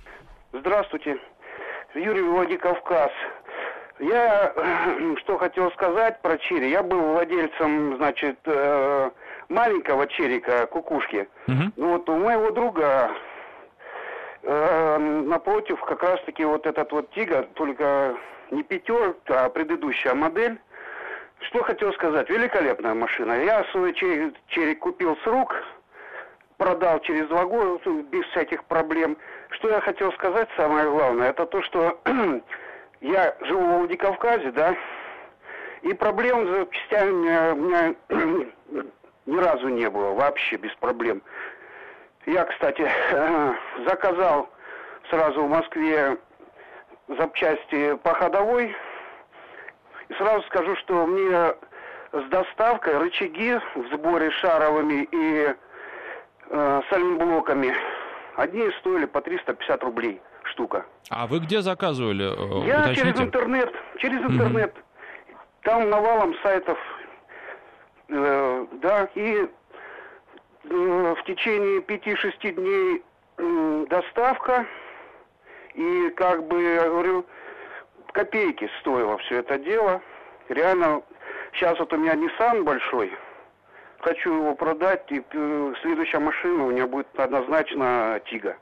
[0.53, 1.17] Здравствуйте.
[1.95, 3.12] Юрий Владикавказ.
[3.99, 4.53] Я
[5.19, 6.69] что хотел сказать про Черри.
[6.69, 9.12] Я был владельцем, значит, э,
[9.49, 11.27] маленького черика, кукушки.
[11.47, 11.86] Угу.
[11.86, 13.12] Вот у моего друга
[14.43, 18.15] Э, напротив, как раз-таки вот этот вот Тига, только
[18.49, 20.60] не пятерка, а предыдущая модель.
[21.41, 23.43] Что хотел сказать, великолепная машина.
[23.43, 25.56] Я свой черик, черик купил с рук,
[26.58, 27.80] продал через два года
[28.12, 29.17] без всяких проблем.
[29.49, 31.99] Что я хотел сказать, самое главное, это то, что
[33.01, 34.75] я живу в Владикавказе, да,
[35.82, 37.95] и проблем с запчастями у у меня
[39.25, 41.21] ни разу не было, вообще без проблем.
[42.25, 42.89] Я, кстати,
[43.88, 44.49] заказал
[45.10, 46.17] сразу в Москве
[47.07, 48.75] запчасти по ходовой.
[50.10, 51.53] И сразу скажу, что мне
[52.12, 55.55] с доставкой рычаги в сборе шаровыми и
[56.49, 57.73] э, сальмблоками
[58.36, 60.86] одни стоили по 350 рублей штука.
[61.10, 62.25] А вы где заказывали?
[62.25, 63.01] Э, Я уточните?
[63.01, 63.73] через интернет.
[63.97, 64.73] Через интернет.
[64.75, 65.36] Mm-hmm.
[65.63, 66.77] Там навалом сайтов.
[68.10, 69.47] Э, да, и
[70.63, 73.04] в течение 5-6 дней
[73.88, 74.65] доставка.
[75.74, 77.26] И как бы, я говорю,
[78.12, 80.02] копейки стоило все это дело.
[80.50, 81.02] Реально,
[81.54, 83.12] сейчас вот у меня Nissan большой.
[84.00, 88.58] Хочу его продать, и э, следующая машина у меня будет однозначно Тига.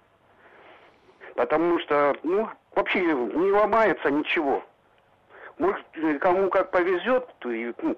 [1.35, 3.13] Потому что, ну, вообще не
[3.51, 4.63] ломается ничего.
[5.57, 5.85] Может,
[6.19, 7.97] кому как повезет, и, ну,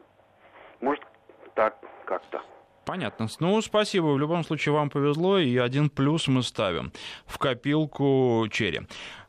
[0.81, 1.03] может,
[1.55, 2.41] так как-то.
[2.85, 3.27] Понятно.
[3.39, 4.07] Ну, спасибо.
[4.07, 6.91] В любом случае, вам повезло, и один плюс мы ставим
[7.25, 8.81] в копилку Черри.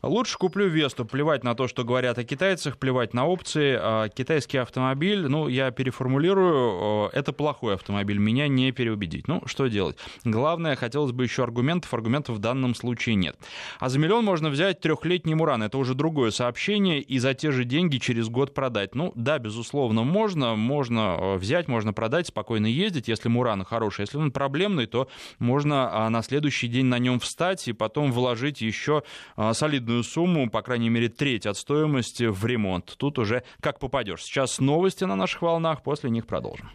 [0.02, 3.78] Лучше куплю Весту, плевать на то, что говорят о китайцах, плевать на опции.
[3.80, 9.28] А китайский автомобиль, ну, я переформулирую, это плохой автомобиль, меня не переубедить.
[9.28, 9.96] Ну, что делать?
[10.24, 13.36] Главное, хотелось бы еще аргументов, аргументов в данном случае нет.
[13.78, 17.64] А за миллион можно взять трехлетний Муран, это уже другое сообщение, и за те же
[17.64, 18.96] деньги через год продать.
[18.96, 24.00] Ну, да, безусловно, можно, можно взять, можно продать, спокойно ездить, если Муран хороший.
[24.00, 28.62] Если он проблемный, то можно а, на следующий день на нем встать и потом вложить
[28.62, 29.04] еще
[29.36, 32.94] а, солидную солидную сумму, по крайней мере, треть от стоимости в ремонт.
[32.96, 34.22] Тут уже как попадешь.
[34.22, 36.70] Сейчас новости на наших волнах, после них продолжим.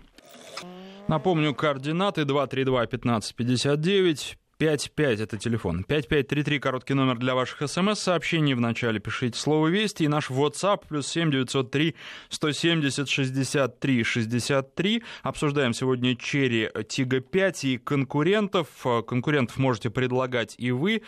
[1.08, 4.38] Напомню, координаты 232-1559.
[4.60, 5.84] 55 это телефон.
[5.84, 8.56] 5533 короткий номер для ваших смс-сообщений.
[8.56, 10.04] Вначале пишите слово «Вести».
[10.04, 11.96] И наш WhatsApp плюс 7903
[12.30, 15.04] 170 63 63.
[15.22, 18.68] Обсуждаем сегодня Черри Тига 5 и конкурентов.
[19.08, 21.04] Конкурентов можете предлагать и вы.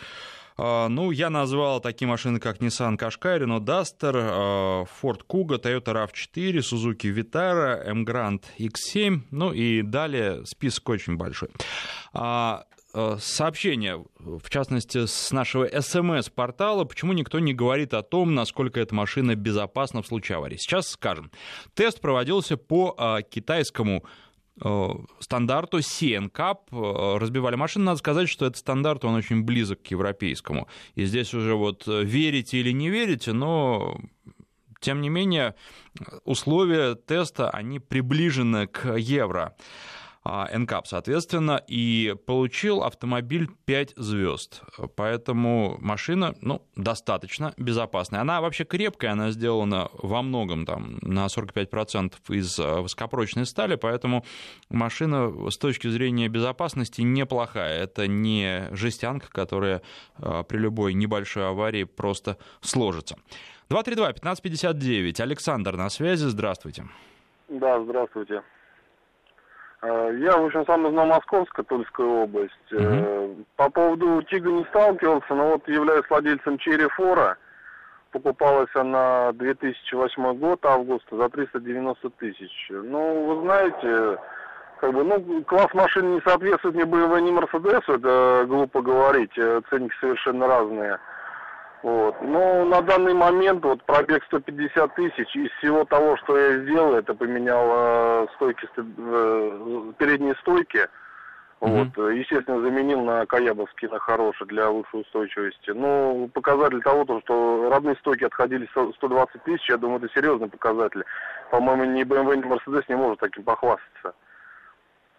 [0.62, 5.94] А, ну, я назвал такие машины, как Nissan Qashqai, Renault Duster, а, Ford Kuga, Toyota
[5.94, 11.50] RAV4, Suzuki Vitara, M Grand X7, ну и далее список очень большой
[12.12, 12.66] а,
[13.20, 19.36] сообщение, в частности, с нашего СМС-портала, почему никто не говорит о том, насколько эта машина
[19.36, 20.58] безопасна в случае аварии.
[20.58, 21.32] Сейчас скажем.
[21.76, 24.04] Тест проводился по китайскому
[25.20, 27.86] стандарту CNCAP э, разбивали машины.
[27.86, 30.68] Надо сказать, что этот стандарт, он очень близок к европейскому.
[30.96, 34.00] И здесь уже вот э, верите или не верите, но
[34.80, 35.56] тем не менее
[36.24, 39.56] условия теста, они приближены к евро.
[40.26, 44.62] NCAP, соответственно, и получил автомобиль 5 звезд.
[44.96, 48.22] Поэтому машина, ну, достаточно безопасная.
[48.22, 54.26] Она вообще крепкая, она сделана во многом там на 45% из э, высокопрочной стали, поэтому
[54.70, 57.82] машина с точки зрения безопасности неплохая.
[57.82, 59.82] Это не жестянка, которая
[60.18, 63.16] э, при любой небольшой аварии просто сложится.
[63.70, 65.22] 232-1559.
[65.22, 66.26] Александр на связи.
[66.26, 66.86] Здравствуйте.
[67.48, 68.44] Да, здравствуйте.
[69.82, 72.72] Э, я, в общем, сам из Новомосковска, Тульская область.
[72.72, 73.46] Угу.
[73.56, 77.38] По поводу Тига не сталкивался, но вот являюсь владельцем Черри Фора.
[78.12, 82.68] Покупалась она 2008 год, августа, за 390 тысяч.
[82.70, 84.20] Ну, вы знаете,
[84.82, 89.62] как бы, ну, класс машин не соответствует ни BMW, ни Мерседесу, это глупо говорить, э,
[89.70, 91.00] ценники совершенно разные.
[91.82, 92.22] Вот.
[92.22, 95.36] Но на данный момент вот пробег 150 тысяч.
[95.36, 100.88] Из всего того, что я сделал, это поменял э, стойки, э, передние стойки.
[101.62, 101.92] Mm-hmm.
[101.96, 105.72] Вот, естественно, заменил на Каябовские, на хорошие для лучшей устойчивости.
[105.72, 111.04] Ну, показатель того, то, что родные стойки отходили 120 тысяч, я думаю, это серьезный показатель.
[111.52, 114.14] По-моему, ни BMW, ни Mercedes не может таким похвастаться.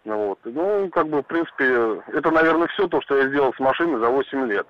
[0.03, 0.39] Ну, вот.
[0.43, 4.07] ну, как бы, в принципе, это, наверное, все то, что я сделал с машиной за
[4.07, 4.67] 8 лет.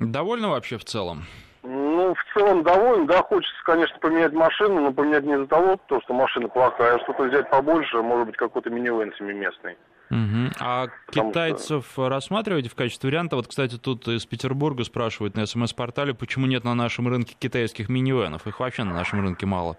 [0.00, 1.24] Довольны вообще в целом?
[1.62, 6.00] Ну, в целом доволен, да, хочется, конечно, поменять машину, но поменять не из-за того, то,
[6.00, 9.76] что машина плохая, а что-то взять побольше, может быть, какой-то минивэн семиместный.
[10.10, 10.52] Угу.
[10.58, 12.08] А Потому китайцев что...
[12.08, 13.36] рассматриваете в качестве варианта?
[13.36, 18.46] Вот, кстати, тут из Петербурга спрашивают на СМС-портале, почему нет на нашем рынке китайских минивенов?
[18.46, 19.76] Их вообще на нашем рынке мало.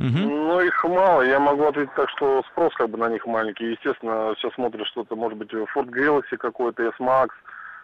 [0.00, 0.08] Угу.
[0.08, 1.22] Ну, их мало.
[1.22, 3.72] Я могу ответить так, что спрос как бы на них маленький.
[3.72, 7.28] Естественно, все смотрят что-то, может быть, Ford Galaxy какой-то, S-Max,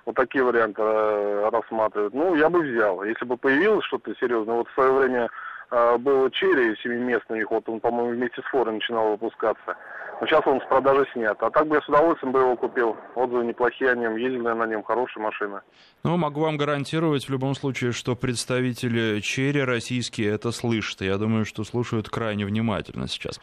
[0.07, 2.15] вот такие варианты э, рассматривают.
[2.15, 3.03] Ну, я бы взял.
[3.03, 4.55] Если бы появилось что-то серьезное.
[4.55, 5.29] Вот в свое время
[5.71, 9.77] был Черри семиместный, вот он, по-моему, вместе с Форой начинал выпускаться.
[10.19, 11.37] Но сейчас он с продажи снят.
[11.43, 12.97] А так бы я с удовольствием бы его купил.
[13.15, 15.63] Отзывы неплохие о нем, ездил я на нем, хорошая машина.
[16.05, 21.03] Ну, могу вам гарантировать в любом случае, что представители Черри российские это слышат.
[21.03, 23.39] Я думаю, что слушают крайне внимательно сейчас.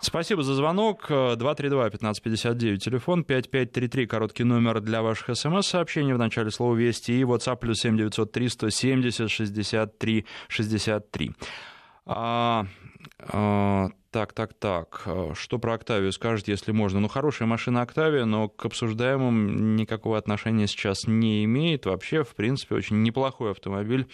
[0.00, 1.10] Спасибо за звонок.
[1.10, 7.78] 232-1559, телефон 5533, короткий номер для ваших смс-сообщений в начале слова «Вести» и WhatsApp плюс
[7.78, 11.32] 7903 170 63 63.
[12.06, 12.66] А,
[13.18, 15.06] а, так, так, так.
[15.34, 17.00] Что про Октавию скажете, если можно?
[17.00, 21.86] Ну, хорошая машина Октавия, но к обсуждаемым никакого отношения сейчас не имеет.
[21.86, 24.08] Вообще, в принципе, очень неплохой автомобиль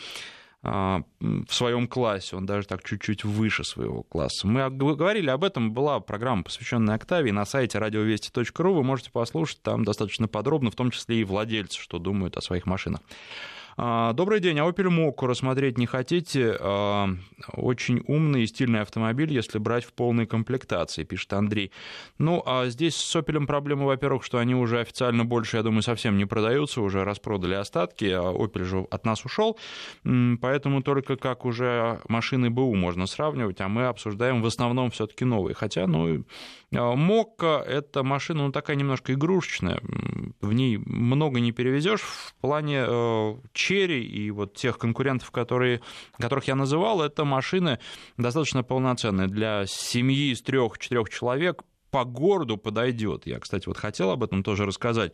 [0.69, 4.49] а, в своем классе, он даже так чуть-чуть выше своего класса.
[4.49, 9.85] Мы говорили об этом, была программа, посвященная Октавии, на сайте радиовести.ру, вы можете послушать, там
[9.85, 13.01] достаточно подробно, в том числе и владельцы, что думают о своих машинах.
[13.79, 14.59] А, добрый день.
[14.59, 16.57] А Opel Mokka рассмотреть не хотите?
[16.59, 17.11] А,
[17.53, 21.71] очень умный и стильный автомобиль, если брать в полной комплектации, пишет Андрей.
[22.17, 26.17] Ну, а здесь с Opel проблема, во-первых, что они уже официально больше, я думаю, совсем
[26.17, 29.59] не продаются, уже распродали остатки, а Opel же от нас ушел,
[30.41, 35.55] поэтому только как уже машины БУ можно сравнивать, а мы обсуждаем в основном все-таки новые.
[35.55, 36.25] Хотя, ну,
[36.73, 39.81] Мокка— это машина, ну, такая немножко игрушечная,
[40.41, 42.85] в ней много не перевезешь в плане
[43.67, 45.81] черри и вот тех конкурентов, которые,
[46.19, 47.79] которых я называл, это машины
[48.17, 53.27] достаточно полноценные для семьи из трех-четырех человек, по городу подойдет.
[53.27, 55.13] Я, кстати, вот хотел об этом тоже рассказать.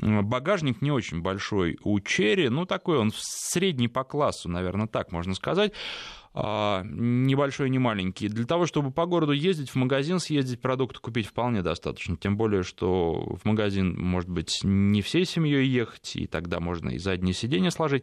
[0.00, 5.34] Багажник не очень большой у Черри, ну такой он средний по классу, наверное, так можно
[5.34, 5.72] сказать.
[6.36, 8.26] А, небольшой, не маленький.
[8.28, 12.16] Для того, чтобы по городу ездить, в магазин съездить, продукты купить вполне достаточно.
[12.16, 16.98] Тем более, что в магазин, может быть, не всей семьей ехать, и тогда можно и
[16.98, 18.02] заднее сиденье сложить.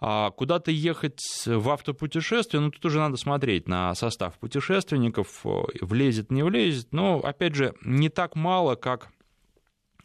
[0.00, 6.42] А куда-то ехать в автопутешествие, ну, тут уже надо смотреть на состав путешественников, влезет, не
[6.42, 6.88] влезет.
[6.92, 9.10] Но, опять же, не так мало, как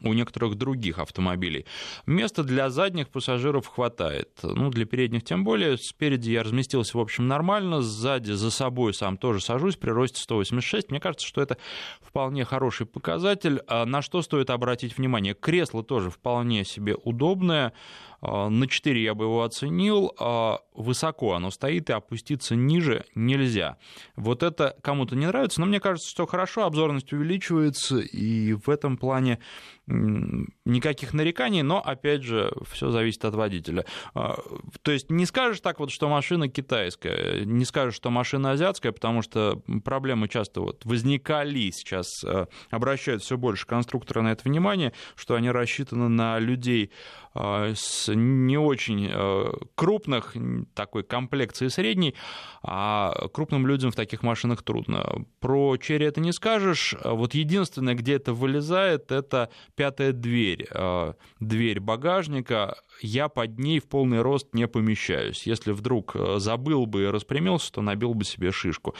[0.01, 1.65] у некоторых других автомобилей.
[2.05, 4.29] Места для задних пассажиров хватает.
[4.43, 5.77] Ну, для передних тем более.
[5.77, 7.81] Спереди я разместился, в общем, нормально.
[7.81, 10.89] Сзади за собой сам тоже сажусь при росте 186.
[10.89, 11.57] Мне кажется, что это
[12.01, 13.61] вполне хороший показатель.
[13.67, 15.33] А на что стоит обратить внимание?
[15.33, 17.73] Кресло тоже вполне себе удобное.
[18.21, 20.13] А, на 4 я бы его оценил.
[20.19, 23.77] А, высоко оно стоит, и опуститься ниже нельзя.
[24.15, 28.97] Вот это кому-то не нравится, но мне кажется, что хорошо, обзорность увеличивается, и в этом
[28.97, 29.39] плане
[29.87, 33.85] никаких нареканий, но, опять же, все зависит от водителя.
[34.13, 34.37] А,
[34.81, 39.21] то есть не скажешь так вот, что машина китайская, не скажешь, что машина азиатская, потому
[39.21, 42.23] что проблемы часто вот возникали, сейчас
[42.69, 46.91] обращают все больше конструкторы на это внимание, что они рассчитаны на людей
[47.33, 50.35] с не очень э, крупных,
[50.73, 52.13] такой комплекции средней,
[52.61, 55.25] а крупным людям в таких машинах трудно.
[55.39, 56.93] Про черри это не скажешь.
[57.03, 60.67] Вот единственное, где это вылезает, это пятая дверь.
[60.71, 62.75] Э, дверь багажника.
[63.01, 65.47] Я под ней в полный рост не помещаюсь.
[65.47, 68.93] Если вдруг забыл бы и распрямился, то набил бы себе шишку.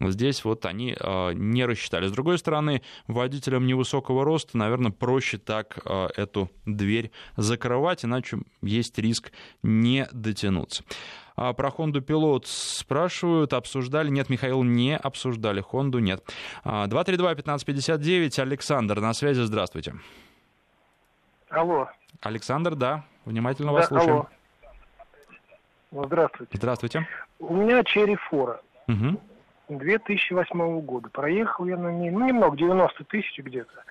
[0.00, 0.96] Здесь вот они
[1.34, 2.08] не рассчитали.
[2.08, 8.98] С другой стороны, водителям невысокого роста, наверное, проще так эту дверь закрывать закрывать, иначе есть
[8.98, 9.32] риск
[9.62, 10.84] не дотянуться.
[11.36, 14.08] А про Хонду Пилот спрашивают, обсуждали?
[14.08, 15.60] Нет, Михаил, не обсуждали.
[15.60, 16.22] Хонду нет.
[16.64, 19.94] 232-1559, а, Александр на связи, здравствуйте.
[21.50, 21.88] Алло.
[22.20, 24.12] Александр, да, внимательно да, вас слушаем.
[24.12, 24.28] Алло.
[25.90, 26.56] Ну, здравствуйте.
[26.56, 27.08] Здравствуйте.
[27.40, 28.60] У меня Черри Фора.
[28.86, 29.20] Угу.
[29.70, 31.08] 2008 года.
[31.10, 33.84] Проехал я на ней, ну, немного, 90 тысяч где-то.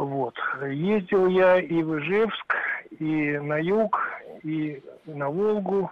[0.00, 0.34] Вот.
[0.66, 2.49] Ездил я и в Ижевск,
[2.90, 4.00] и на юг,
[4.42, 5.90] и на Волгу.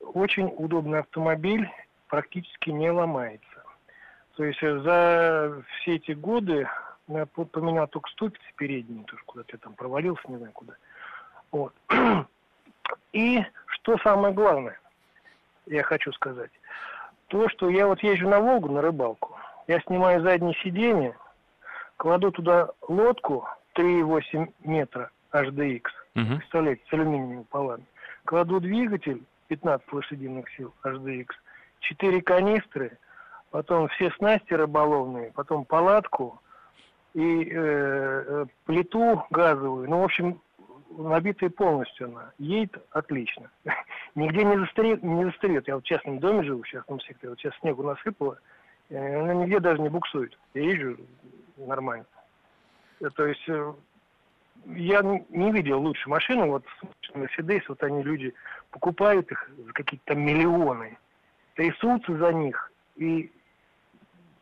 [0.00, 1.68] Очень удобный автомобиль,
[2.08, 3.44] практически не ломается.
[4.36, 6.68] То есть за все эти годы
[7.08, 10.74] я поменял только ступицы передние, тоже куда-то я там провалился, не знаю куда.
[11.52, 11.74] Вот.
[13.12, 14.78] И что самое главное,
[15.66, 16.50] я хочу сказать,
[17.28, 21.16] то, что я вот езжу на Волгу на рыбалку, я снимаю заднее сиденье,
[21.96, 23.46] кладу туда лодку
[23.76, 25.82] 3,8 метра HDX,
[26.16, 26.36] угу.
[26.38, 27.84] представляете, с алюминиевыми полами.
[28.24, 31.28] Кладу двигатель 15 лошадиных сил HDX,
[31.80, 32.98] 4 канистры,
[33.50, 36.40] потом все снасти рыболовные, потом палатку
[37.14, 39.88] и э, э плиту газовую.
[39.88, 40.40] Ну, в общем,
[40.96, 42.30] набитая полностью она.
[42.38, 43.50] Едет отлично.
[44.14, 45.66] Нигде не застреет, не застреет.
[45.68, 47.30] Я в частном доме живу, в частном секторе.
[47.30, 48.38] Вот сейчас снегу насыпало.
[48.90, 50.38] Э, она нигде даже не буксует.
[50.54, 50.96] Я езжу
[51.56, 52.06] нормально.
[53.00, 53.48] Э, то есть
[54.66, 56.64] я не видел лучше машину, вот
[57.14, 58.34] Мерседес, вот они люди
[58.70, 60.96] покупают их за какие-то там миллионы,
[61.54, 63.30] трясутся за них, и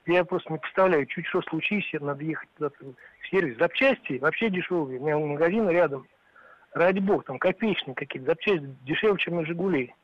[0.06, 3.58] я просто не представляю, чуть что случится, надо ехать туда в сервис.
[3.58, 6.06] Запчасти вообще дешевые, у меня магазин рядом,
[6.72, 9.94] ради бога, там копеечные какие-то запчасти, дешевле, чем на «Жигулей».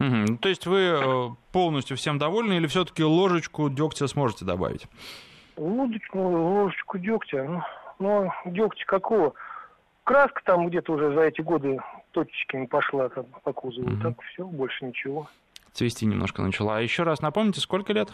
[0.00, 0.38] Угу.
[0.38, 4.88] То есть вы э, полностью всем довольны или все-таки ложечку дегтя сможете добавить?
[5.56, 7.44] Ложечку, ложечку дегтя.
[7.44, 7.62] Ну,
[7.98, 9.34] ну, дегтя какого?
[10.04, 11.78] Краска там где-то уже за эти годы
[12.10, 13.88] точечками пошла там по кузову.
[13.88, 14.02] Угу.
[14.02, 15.28] Так все, больше ничего.
[15.72, 16.78] Цвести немножко начала.
[16.78, 18.12] А еще раз напомните, сколько лет?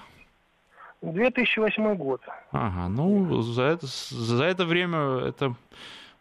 [1.03, 2.21] 2008 год.
[2.51, 5.55] Ага, ну за это, за это время это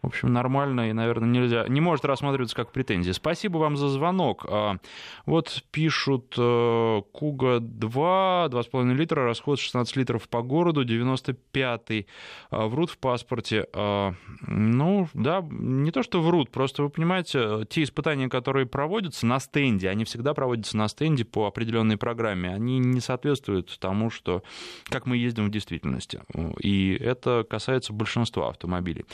[0.02, 3.14] в общем, нормально и, наверное, нельзя, не может рассматриваться как претензия.
[3.14, 4.45] Спасибо вам за звонок.
[4.48, 4.78] А,
[5.26, 12.08] вот пишут э, Куга 2, 2,5 литра, расход 16 литров по городу, 95-й.
[12.52, 13.68] А, врут в паспорте.
[13.74, 14.14] А,
[14.45, 19.89] ну, да, не то, что врут, просто вы понимаете, те испытания, которые проводятся на стенде,
[19.89, 24.43] они всегда проводятся на стенде по определенной программе, они не соответствуют тому, что,
[24.86, 26.22] как мы ездим в действительности.
[26.62, 29.06] И это касается большинства автомобилей.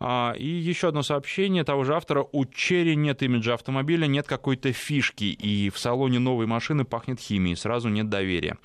[0.00, 2.26] А, и еще одно сообщение того же автора.
[2.32, 7.56] У Черри нет имиджа автомобиля, нет какой-то фишки, и в салоне новой машины пахнет химией,
[7.56, 8.56] сразу нет доверия.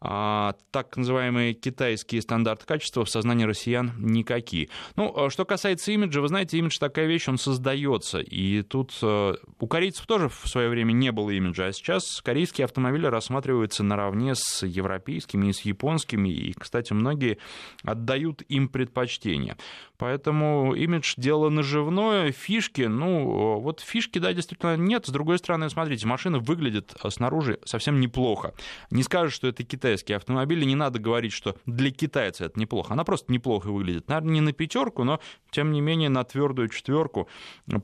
[0.00, 4.68] А, так называемые китайские стандарты качества в сознании россиян никакие.
[4.94, 8.20] Ну, а что касается имиджа, вы знаете, имидж такая вещь, он создается.
[8.20, 12.66] И тут э, у корейцев тоже в свое время не было имиджа, а сейчас корейские
[12.66, 16.28] автомобили рассматриваются наравне с европейскими и с японскими.
[16.28, 17.38] И, кстати, многие
[17.82, 19.56] отдают им предпочтение.
[19.96, 25.06] Поэтому имидж дело наживное, фишки, ну, вот фишки, да, действительно нет.
[25.06, 28.54] С другой стороны, смотрите, машина выглядит снаружи совсем неплохо.
[28.92, 32.92] Не скажешь, что это китайские автомобили, не надо говорить, что для китайца это неплохо.
[32.92, 34.08] Она просто неплохо выглядит.
[34.08, 35.18] Наверное, не на пятерку, но,
[35.50, 37.28] тем не менее, на твердую четверку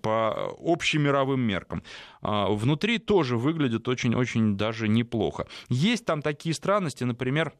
[0.03, 1.83] по общемировым меркам.
[2.21, 5.47] А, внутри тоже выглядит очень-очень даже неплохо.
[5.71, 7.55] Есть там такие странности, например,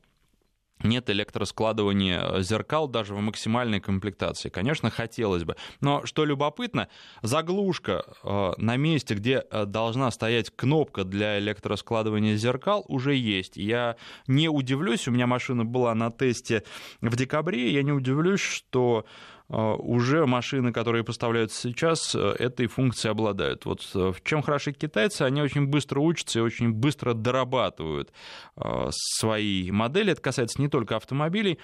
[0.83, 4.49] нет электроскладывания зеркал даже в максимальной комплектации.
[4.49, 5.57] Конечно, хотелось бы.
[5.81, 6.89] Но что любопытно,
[7.23, 13.57] заглушка э, на месте, где э, должна стоять кнопка для электроскладывания зеркал, уже есть.
[13.57, 13.97] Я
[14.27, 16.65] не удивлюсь, у меня машина была на тесте
[17.01, 19.07] в декабре, я не удивлюсь, что
[19.49, 23.67] уже машины, которые поставляются сейчас, э, этой функцией обладают.
[23.67, 28.13] Вот э, в чем хороши китайцы, они очень быстро учатся и очень быстро дорабатывают
[28.57, 30.13] а, свои модели.
[30.13, 31.59] Это касается не только автомобилей,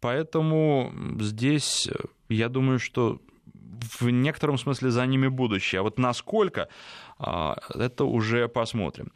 [0.00, 1.94] поэтому здесь э,
[2.28, 3.20] я думаю, что
[4.00, 5.80] в некотором смысле за ними будущее.
[5.80, 6.68] А вот насколько,
[7.18, 9.10] а, это уже посмотрим.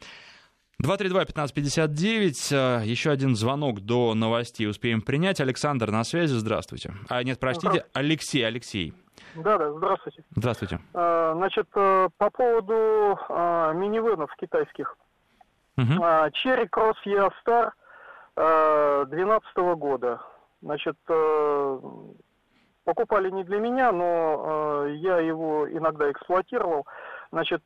[0.83, 2.53] 232-1559.
[2.53, 5.41] Э, Еще один звонок до новостей успеем принять.
[5.41, 6.33] Александр на связи.
[6.33, 6.93] Здравствуйте.
[7.09, 8.45] А, нет, простите, Алексей.
[8.45, 8.93] Алексей.
[9.35, 10.23] Да, да, здравствуйте.
[10.35, 10.79] Здравствуйте.
[10.93, 13.19] А, значит, э, по поводу
[13.75, 14.95] минивенов китайских.
[15.77, 15.85] Угу.
[15.85, 17.71] Cross EA Star
[19.07, 20.21] 2012 года.
[20.61, 21.79] Значит, э,
[22.85, 26.85] покупали не для меня, но я его иногда эксплуатировал.
[27.31, 27.61] Значит,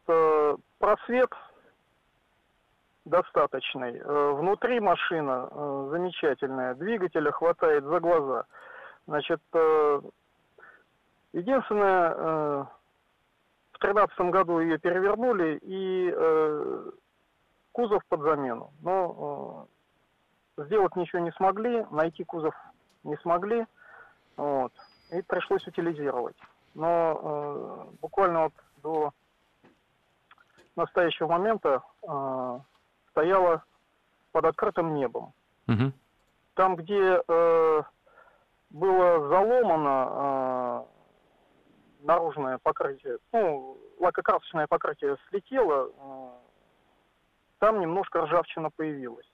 [0.79, 1.29] просвет
[3.05, 3.97] достаточный.
[3.97, 8.45] Э, внутри машина э, замечательная, двигателя хватает за глаза.
[9.07, 10.01] Значит, э,
[11.33, 12.13] единственное,
[13.71, 16.15] в тринадцатом году ее перевернули и
[17.73, 18.71] кузов под замену.
[18.81, 19.67] Но
[20.55, 22.55] сделать ничего не смогли, найти кузов
[23.03, 23.65] не смогли,
[24.37, 24.71] вот,
[25.11, 26.37] и пришлось утилизировать.
[26.75, 29.11] Но буквально вот до
[30.77, 31.81] настоящего момента
[33.13, 33.63] стояла
[34.31, 35.33] под открытым небом.
[35.67, 35.91] Угу.
[36.55, 37.81] Там, где э,
[38.69, 46.29] было заломано э, наружное покрытие, ну, лакокрасочное покрытие слетело, э,
[47.59, 49.25] там немножко ржавчина появилась.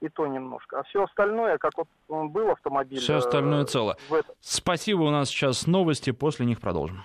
[0.00, 0.80] И то немножко.
[0.80, 2.98] А все остальное, как вот он был автомобиль...
[2.98, 3.96] Все остальное э, цело.
[4.40, 7.04] Спасибо, у нас сейчас новости, после них продолжим.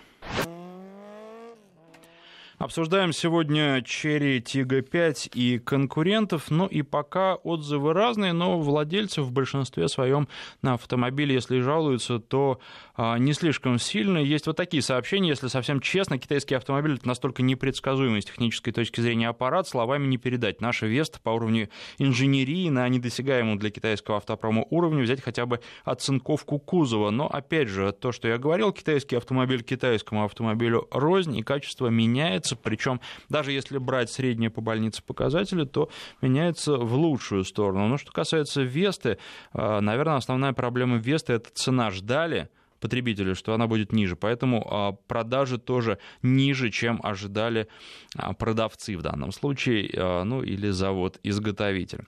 [2.57, 6.49] Обсуждаем сегодня Cherry Tiggo 5 и конкурентов.
[6.49, 10.27] Ну и пока отзывы разные, но владельцы в большинстве своем
[10.63, 12.59] на автомобиле, если жалуются, то
[12.95, 14.17] а, не слишком сильно.
[14.17, 19.01] Есть вот такие сообщения, если совсем честно, китайский автомобиль это настолько непредсказуемый с технической точки
[19.01, 20.59] зрения аппарат, словами не передать.
[20.59, 26.57] Наша Веста по уровню инженерии на недосягаемом для китайского автопрома уровне взять хотя бы оцинковку
[26.57, 27.11] кузова.
[27.11, 32.46] Но опять же, то, что я говорил, китайский автомобиль китайскому автомобилю рознь и качество меняется
[32.47, 35.89] меняется, причем даже если брать средние по больнице показатели, то
[36.21, 37.87] меняется в лучшую сторону.
[37.87, 39.17] Но что касается Весты,
[39.53, 41.91] э, наверное, основная проблема Весты– это цена.
[41.91, 44.15] Ждали, потребители, что она будет ниже.
[44.15, 47.67] Поэтому а, продажи тоже ниже, чем ожидали
[48.15, 52.05] а, продавцы в данном случае, а, ну или завод-изготовитель.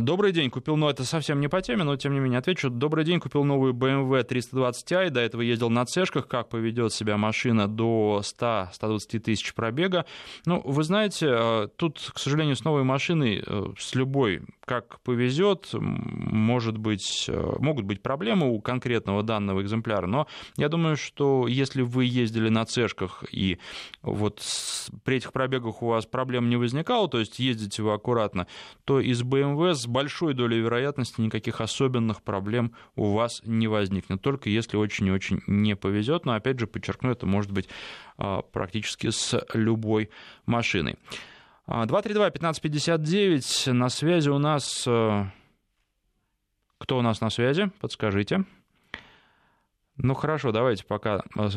[0.00, 2.70] Добрый день, купил, ну это совсем не по теме, но тем не менее отвечу.
[2.70, 7.68] Добрый день, купил новую BMW 320i, до этого ездил на цешках, как поведет себя машина
[7.68, 10.06] до 100-120 тысяч пробега.
[10.46, 15.68] Ну, вы знаете, э, тут, к сожалению, с новой машиной, э, с любой как повезет,
[15.72, 20.26] может быть, э, могут быть проблемы у конкретного данного экземпляра, но
[20.56, 23.58] я думаю, что если вы ездили на цешках и
[24.00, 24.40] вот
[25.04, 28.46] при этих пробегах у вас проблем не возникало, то есть ездите вы аккуратно,
[28.84, 34.48] то из BMW с большой долей вероятности никаких особенных проблем у вас не возникнет, только
[34.48, 36.24] если очень и очень не повезет.
[36.24, 37.68] Но опять же, подчеркну, это может быть
[38.16, 40.10] а, практически с любой
[40.46, 40.96] машиной.
[41.66, 44.84] 232-1559, а, на связи у нас...
[44.86, 45.26] Э,
[46.78, 47.70] кто у нас на связи?
[47.80, 48.44] Подскажите.
[49.96, 51.48] Ну хорошо, давайте пока э,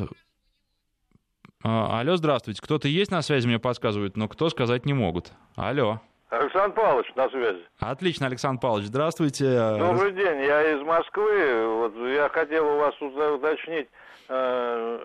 [1.64, 2.62] а, алло, здравствуйте.
[2.62, 5.34] Кто-то есть на связи, мне подсказывают, но кто сказать не могут.
[5.56, 6.02] Алло.
[6.40, 7.66] Александр Павлович на связи.
[7.80, 9.46] Отлично, Александр Павлович, здравствуйте.
[9.78, 11.68] Добрый день, я из Москвы.
[11.68, 13.88] Вот я хотел у вас уточнить,
[14.30, 15.00] э,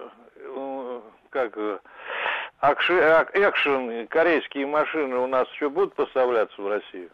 [1.30, 1.56] как
[3.34, 7.10] экшен, корейские машины у нас еще будут поставляться в Россию?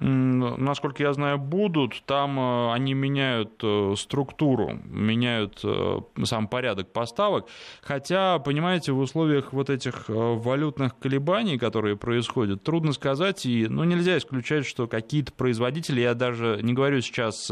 [0.00, 2.02] Насколько я знаю, будут.
[2.06, 7.46] Там э, они меняют э, структуру, меняют э, сам порядок поставок.
[7.82, 13.44] Хотя, понимаете, в условиях вот этих валютных колебаний, которые происходят, трудно сказать.
[13.44, 17.50] И ну, нельзя исключать, что какие-то производители, я даже не говорю сейчас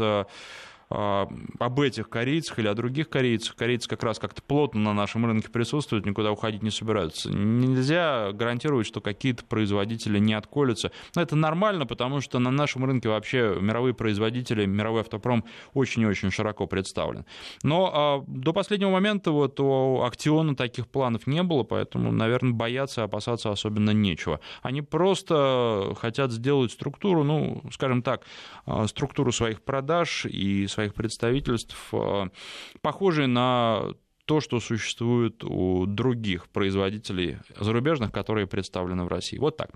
[0.89, 3.55] об этих корейцах или о других корейцах.
[3.55, 7.31] Корейцы как раз как-то плотно на нашем рынке присутствуют, никуда уходить не собираются.
[7.31, 10.91] Нельзя гарантировать, что какие-то производители не отколются.
[11.15, 16.05] Но это нормально, потому что на нашем рынке вообще мировые производители, мировой автопром очень и
[16.07, 17.25] очень широко представлен.
[17.61, 23.03] Но а, до последнего момента вот у Актиона таких планов не было, поэтому, наверное, бояться,
[23.03, 24.39] опасаться особенно нечего.
[24.63, 28.25] Они просто хотят сделать структуру, ну, скажем так,
[28.65, 32.29] а, структуру своих продаж и своих своих представительств, э,
[32.81, 33.83] похожие на
[34.25, 39.39] то, что существует у других производителей зарубежных, которые представлены в России.
[39.39, 39.71] Вот так.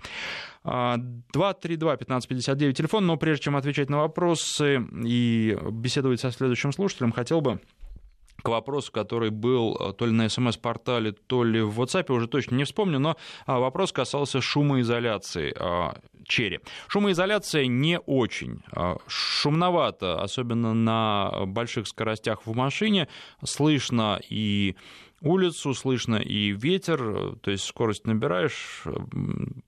[0.64, 7.58] 232-1559 телефон, но прежде чем отвечать на вопросы и беседовать со следующим слушателем, хотел бы
[8.44, 12.56] к вопросу, который был э, то ли на СМС-портале, то ли в WhatsApp, уже точно
[12.56, 13.16] не вспомню, но
[13.46, 16.60] а, вопрос касался шумоизоляции а, черри.
[16.86, 18.60] Шумоизоляция не очень.
[18.70, 23.08] А, шумновато, особенно на больших скоростях в машине.
[23.42, 24.76] Слышно и
[25.24, 28.84] улицу, слышно и ветер, то есть скорость набираешь,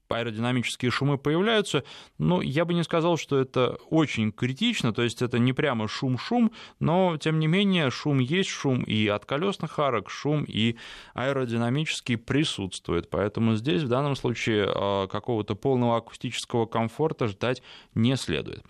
[0.09, 1.85] аэродинамические шумы появляются,
[2.19, 6.53] но я бы не сказал, что это очень критично, то есть это не прямо шум-шум,
[6.79, 10.77] но тем не менее шум есть, шум и от колесных арок, шум и
[11.15, 17.63] аэродинамический присутствует, поэтому здесь в данном случае а, какого-то полного акустического комфорта ждать
[17.95, 18.65] не следует.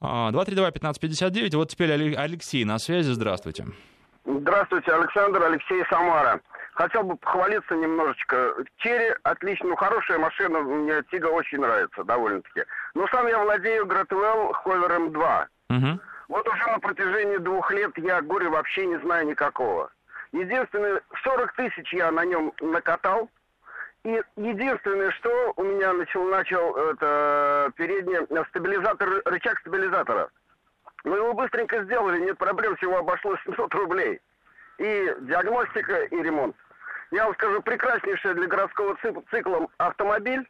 [0.00, 3.64] 232-1559, вот теперь Алексей на связи, здравствуйте.
[3.64, 3.97] Здравствуйте,
[4.28, 6.40] Александр, Алексей Самара.
[6.74, 8.54] Хотел бы похвалиться немножечко.
[8.76, 12.64] Черри отлично, ну хорошая машина, мне Тига очень нравится довольно-таки.
[12.94, 15.48] Но сам я владею Гратвелл Ховером 2.
[15.70, 16.00] Угу.
[16.28, 19.90] Вот уже на протяжении двух лет я горя вообще не знаю никакого.
[20.32, 23.30] Единственное, 40 тысяч я на нем накатал.
[24.04, 28.18] И единственное, что у меня начал, начал это передний
[28.50, 30.30] стабилизатор, рычаг стабилизатора.
[31.08, 34.20] Мы его быстренько сделали, нет проблем, всего обошлось 700 рублей.
[34.76, 36.54] И диагностика, и ремонт.
[37.10, 38.94] Я вам скажу, прекраснейший для городского
[39.30, 40.46] цикла автомобиль.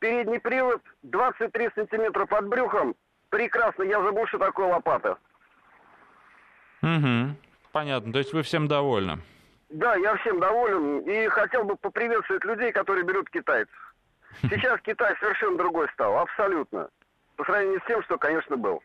[0.00, 2.96] Передний привод, 23 сантиметра под брюхом.
[3.30, 5.16] Прекрасно, я забыл, что такое лопата.
[6.82, 7.36] Угу,
[7.72, 9.20] понятно, то есть вы всем довольны?
[9.70, 13.94] Да, я всем доволен и хотел бы поприветствовать людей, которые берут китайцев.
[14.42, 16.88] Сейчас Китай совершенно другой стал, абсолютно.
[17.36, 18.82] По сравнению с тем, что, конечно, был.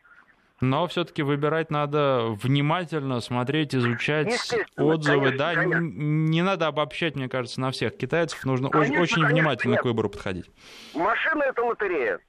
[0.62, 4.32] Но все-таки выбирать надо внимательно, смотреть, изучать
[4.76, 5.30] отзывы.
[5.30, 5.80] Конечно, да, конечно.
[5.80, 8.44] не надо обобщать, мне кажется, на всех китайцев.
[8.44, 9.80] Нужно конечно, очень, очень внимательно нет.
[9.80, 10.48] к выбору подходить.
[10.94, 12.20] Машина это лотерея.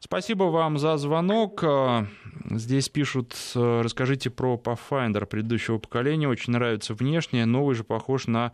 [0.00, 1.64] Спасибо вам за звонок.
[1.64, 2.06] А,
[2.50, 6.28] здесь пишут, э, расскажите про Pathfinder предыдущего поколения.
[6.28, 7.46] Очень нравится внешне.
[7.46, 8.52] Новый же похож на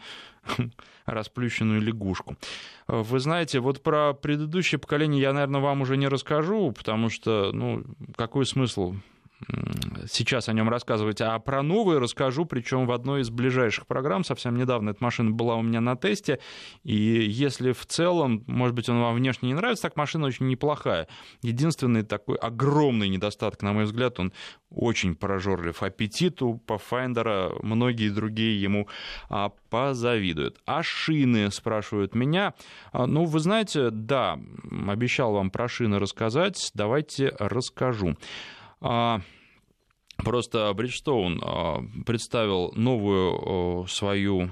[1.07, 2.37] расплющенную лягушку.
[2.87, 7.85] Вы знаете, вот про предыдущее поколение я, наверное, вам уже не расскажу, потому что, ну,
[8.17, 8.95] какой смысл
[10.07, 14.25] сейчас о нем рассказывать, а про новые расскажу, причем в одной из ближайших программ.
[14.25, 16.39] Совсем недавно эта машина была у меня на тесте,
[16.83, 21.09] и если в целом, может быть, он вам внешне не нравится, так машина очень неплохая.
[21.43, 24.33] Единственный такой огромный недостаток, на мой взгляд, он
[24.71, 25.83] очень прожорлив.
[25.83, 28.89] Аппетит у Pathfinder, многие другие ему
[29.29, 30.59] а, позавидуют.
[30.67, 32.55] А шины, спрашивают меня.
[32.93, 34.39] А, ну, вы знаете, да,
[34.89, 38.17] обещал вам про шины рассказать, давайте расскажу.
[38.83, 39.21] А,
[40.17, 44.51] просто Бриджстоун а, представил новую свою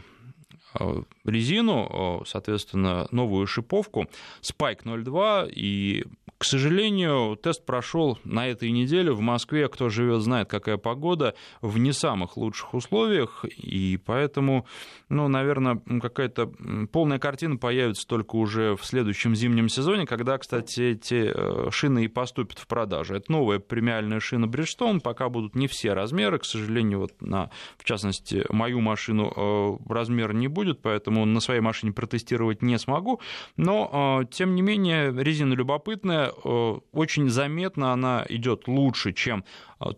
[0.74, 4.06] а, резину, соответственно, новую шиповку
[4.42, 6.04] Spike 02, и
[6.40, 9.68] к сожалению, тест прошел на этой неделе в Москве.
[9.68, 13.44] Кто живет, знает, какая погода, в не самых лучших условиях.
[13.44, 14.66] И поэтому,
[15.10, 16.50] ну, наверное, какая-то
[16.92, 22.08] полная картина появится только уже в следующем зимнем сезоне, когда, кстати, эти э, шины и
[22.08, 23.16] поступят в продажу.
[23.16, 25.00] Это новая премиальная шина Bridgestone.
[25.00, 26.38] Пока будут не все размеры.
[26.38, 31.60] К сожалению, вот на, в частности, мою машину э, размер не будет, поэтому на своей
[31.60, 33.20] машине протестировать не смогу.
[33.56, 39.44] Но, э, тем не менее, резина любопытная Э, очень заметно она идет лучше, чем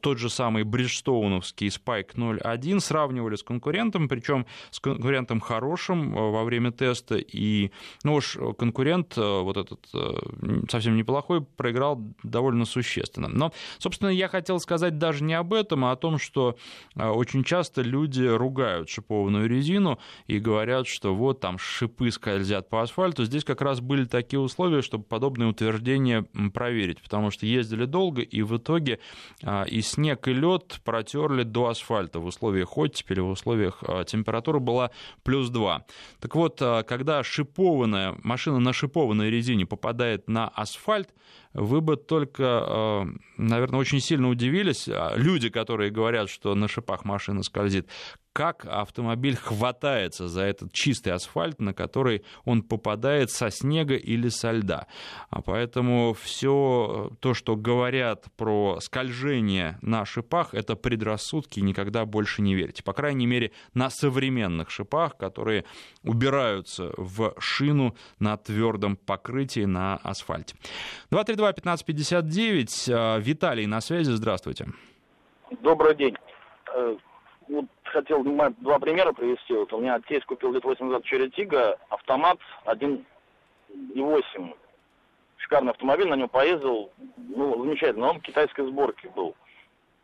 [0.01, 6.45] тот же самый бриджстоуновский Spike 0.1 сравнивали с конкурентом, причем с конкурентом хорошим э, во
[6.45, 7.71] время теста, и
[8.05, 9.89] ну уж конкурент вот этот
[10.71, 13.29] совсем неплохой проиграл довольно существенно.
[13.29, 16.57] Но, собственно, я хотел сказать даже не об этом, а о том, что
[16.97, 23.25] очень часто люди ругают шипованную резину и говорят, что вот там шипы скользят по асфальту.
[23.25, 26.23] Здесь как раз были такие условия, чтобы подобные утверждения
[26.53, 28.99] проверить, потому что ездили долго, и в итоге
[29.43, 34.59] а, и снег, и лед протерли до асфальта в условиях оттепели, в условиях а, температура
[34.59, 34.91] была
[35.23, 35.85] плюс 2.
[36.21, 41.09] Так вот, а, когда шипованная, машина на шипованной резине попадает на асфальт,
[41.55, 47.89] вы бы только, наверное, очень сильно удивились, люди, которые говорят, что на шипах машина скользит,
[48.33, 54.53] как автомобиль хватается за этот чистый асфальт, на который он попадает со снега или со
[54.53, 54.87] льда.
[55.29, 62.55] А поэтому все то, что говорят про скольжение на шипах, это предрассудки, никогда больше не
[62.55, 62.83] верьте.
[62.83, 65.65] По крайней мере, на современных шипах, которые
[66.03, 70.57] убираются в шину на твердом покрытии на асфальте.
[71.51, 72.93] 232-1559.
[72.93, 74.11] А, Виталий на связи.
[74.11, 74.67] Здравствуйте.
[75.61, 76.17] Добрый день
[76.75, 76.97] э,
[77.49, 79.53] вот хотел два примера привести.
[79.53, 84.57] Вот у меня тесть купил лет 8 назад Черри Тига, автомат 1.8.
[85.37, 89.35] Шикарный автомобиль, на нем поездил, ну, замечательно, он китайской сборки был.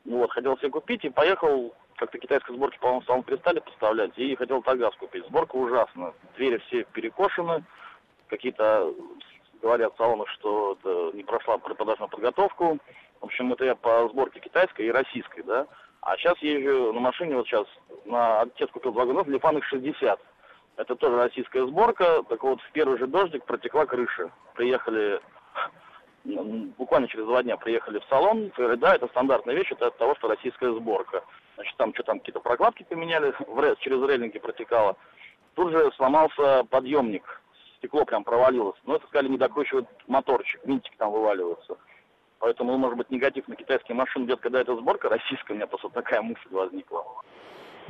[0.05, 4.63] Вот, хотел себе купить и поехал, как-то китайской сборки, по-моему, салон перестали поставлять, и хотел
[4.63, 5.25] Тагаз купить.
[5.27, 7.65] Сборка ужасна, двери все перекошены,
[8.27, 8.93] какие-то
[9.61, 10.79] говорят в салонах, что
[11.15, 12.79] не прошла продажную подготовку.
[13.21, 15.67] В общем, это я по сборке китайской и российской, да.
[16.01, 17.67] А сейчас езжу на машине, вот сейчас,
[18.05, 20.21] на отец купил два года, Лифан их 60.
[20.77, 22.23] Это тоже российская сборка.
[22.29, 24.31] Так вот, в первый же дождик протекла крыша.
[24.55, 25.21] Приехали,
[26.25, 28.53] буквально через два дня приехали в салон.
[28.57, 31.25] Говорили, да, это стандартная вещь, это от того, что российская сборка.
[31.57, 33.35] Значит, там что там, какие-то прокладки поменяли,
[33.81, 34.97] через рейлинги протекало.
[35.55, 37.38] Тут же сломался подъемник.
[37.79, 38.77] Стекло прям провалилось.
[38.85, 41.77] Но это, сказали, не докручивает моторчик, винтики там вываливаются.
[42.41, 45.89] Поэтому, может быть, негатив на китайские машины идет, когда это сборка российская, у меня просто
[45.89, 47.05] такая мысль возникла.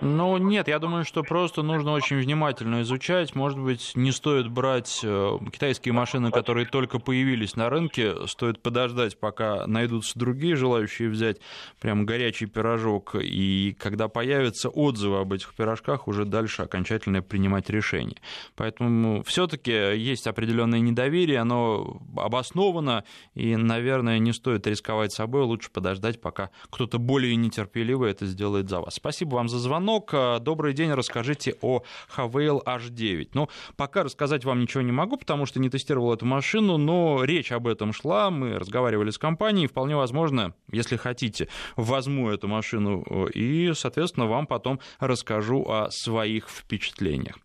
[0.01, 3.35] Ну, нет, я думаю, что просто нужно очень внимательно изучать.
[3.35, 8.15] Может быть, не стоит брать э, китайские машины, которые только появились на рынке.
[8.29, 11.39] Стоит подождать, пока найдутся другие желающие взять
[11.81, 13.17] прям горячий пирожок.
[13.21, 18.19] И когда появятся отзывы об этих пирожках, уже дальше окончательно принимать решение.
[18.55, 23.03] Поэтому все-таки есть определенное недоверие, оно обосновано.
[23.35, 25.43] И, наверное, не стоит рисковать собой.
[25.43, 28.95] Лучше подождать, пока кто-то более нетерпеливый это сделает за вас.
[28.95, 30.11] Спасибо вам за звонок звонок.
[30.13, 31.83] Э, добрый день, расскажите о
[32.17, 33.29] Havail H9.
[33.35, 37.53] Ну, пока рассказать вам ничего не могу, потому что не тестировал эту машину, но речь
[37.53, 43.31] об этом шла, мы разговаривали с компанией, вполне возможно, если хотите, возьму эту машину э,
[43.31, 47.37] и, соответственно, вам потом расскажу о своих впечатлениях.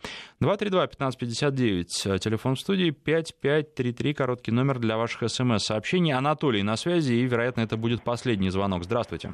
[0.41, 6.13] 232-1559, э, телефон в студии, 5533, короткий номер для ваших смс-сообщений.
[6.13, 8.83] Анатолий на связи, и, вероятно, это будет последний звонок.
[8.83, 9.33] Здравствуйте.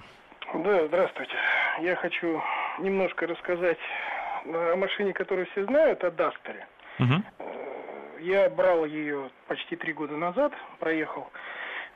[0.53, 1.34] Да, здравствуйте.
[1.82, 2.41] Я хочу
[2.82, 3.80] немножко рассказать
[4.45, 6.67] о машине, которую все знают, о Дастере.
[6.99, 7.23] Угу.
[8.19, 11.30] Я брал ее почти три года назад, проехал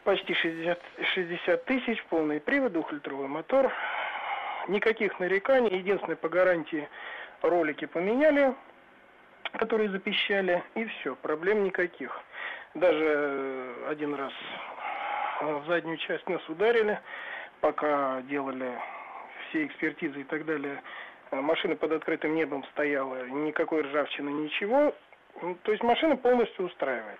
[0.03, 0.79] почти 60,
[1.13, 3.71] 60 тысяч, полный привод, двухлитровый мотор.
[4.67, 6.87] Никаких нареканий, единственное по гарантии
[7.41, 8.53] ролики поменяли,
[9.53, 12.17] которые запищали, и все, проблем никаких.
[12.73, 14.31] Даже э, один раз
[15.41, 16.99] в заднюю часть нас ударили,
[17.59, 18.71] пока делали
[19.53, 20.81] все экспертизы и так далее,
[21.31, 24.95] э, машина под открытым небом стояла, никакой ржавчины, ничего.
[25.41, 27.19] Ну, то есть машина полностью устраивает.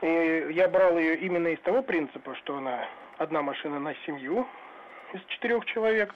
[0.00, 2.86] И я брал ее именно из того принципа, что она
[3.18, 4.46] одна машина на семью
[5.12, 6.14] из четырех человек,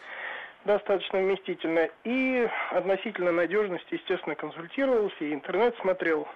[0.65, 1.91] достаточно вместительная.
[2.05, 6.27] И относительно надежности, естественно, консультировался, и интернет смотрел.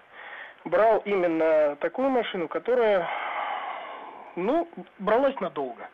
[0.64, 3.08] Брал именно такую машину, которая,
[4.36, 4.68] ну,
[4.98, 5.88] бралась надолго.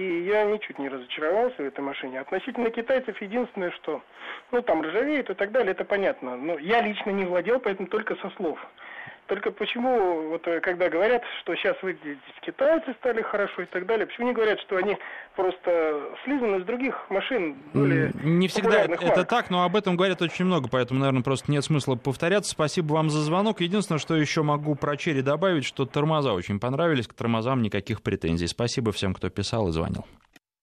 [0.00, 2.20] И я ничуть не разочаровался в этой машине.
[2.20, 4.02] Относительно китайцев единственное, что,
[4.50, 6.36] ну, там ржавеет и так далее, это понятно.
[6.36, 8.58] Но я лично не владел, поэтому только со слов.
[9.30, 11.96] Только почему, вот э, когда говорят, что сейчас вы
[12.44, 14.98] китайцы стали хорошо и так далее, почему не говорят, что они
[15.36, 19.28] просто слизаны из других машин более Не всегда это марк.
[19.28, 22.50] так, но об этом говорят очень много, поэтому, наверное, просто нет смысла повторяться.
[22.50, 23.60] Спасибо вам за звонок.
[23.60, 28.48] Единственное, что еще могу про Черри добавить, что тормоза очень понравились, к тормозам никаких претензий.
[28.48, 30.04] Спасибо всем, кто писал и звонил.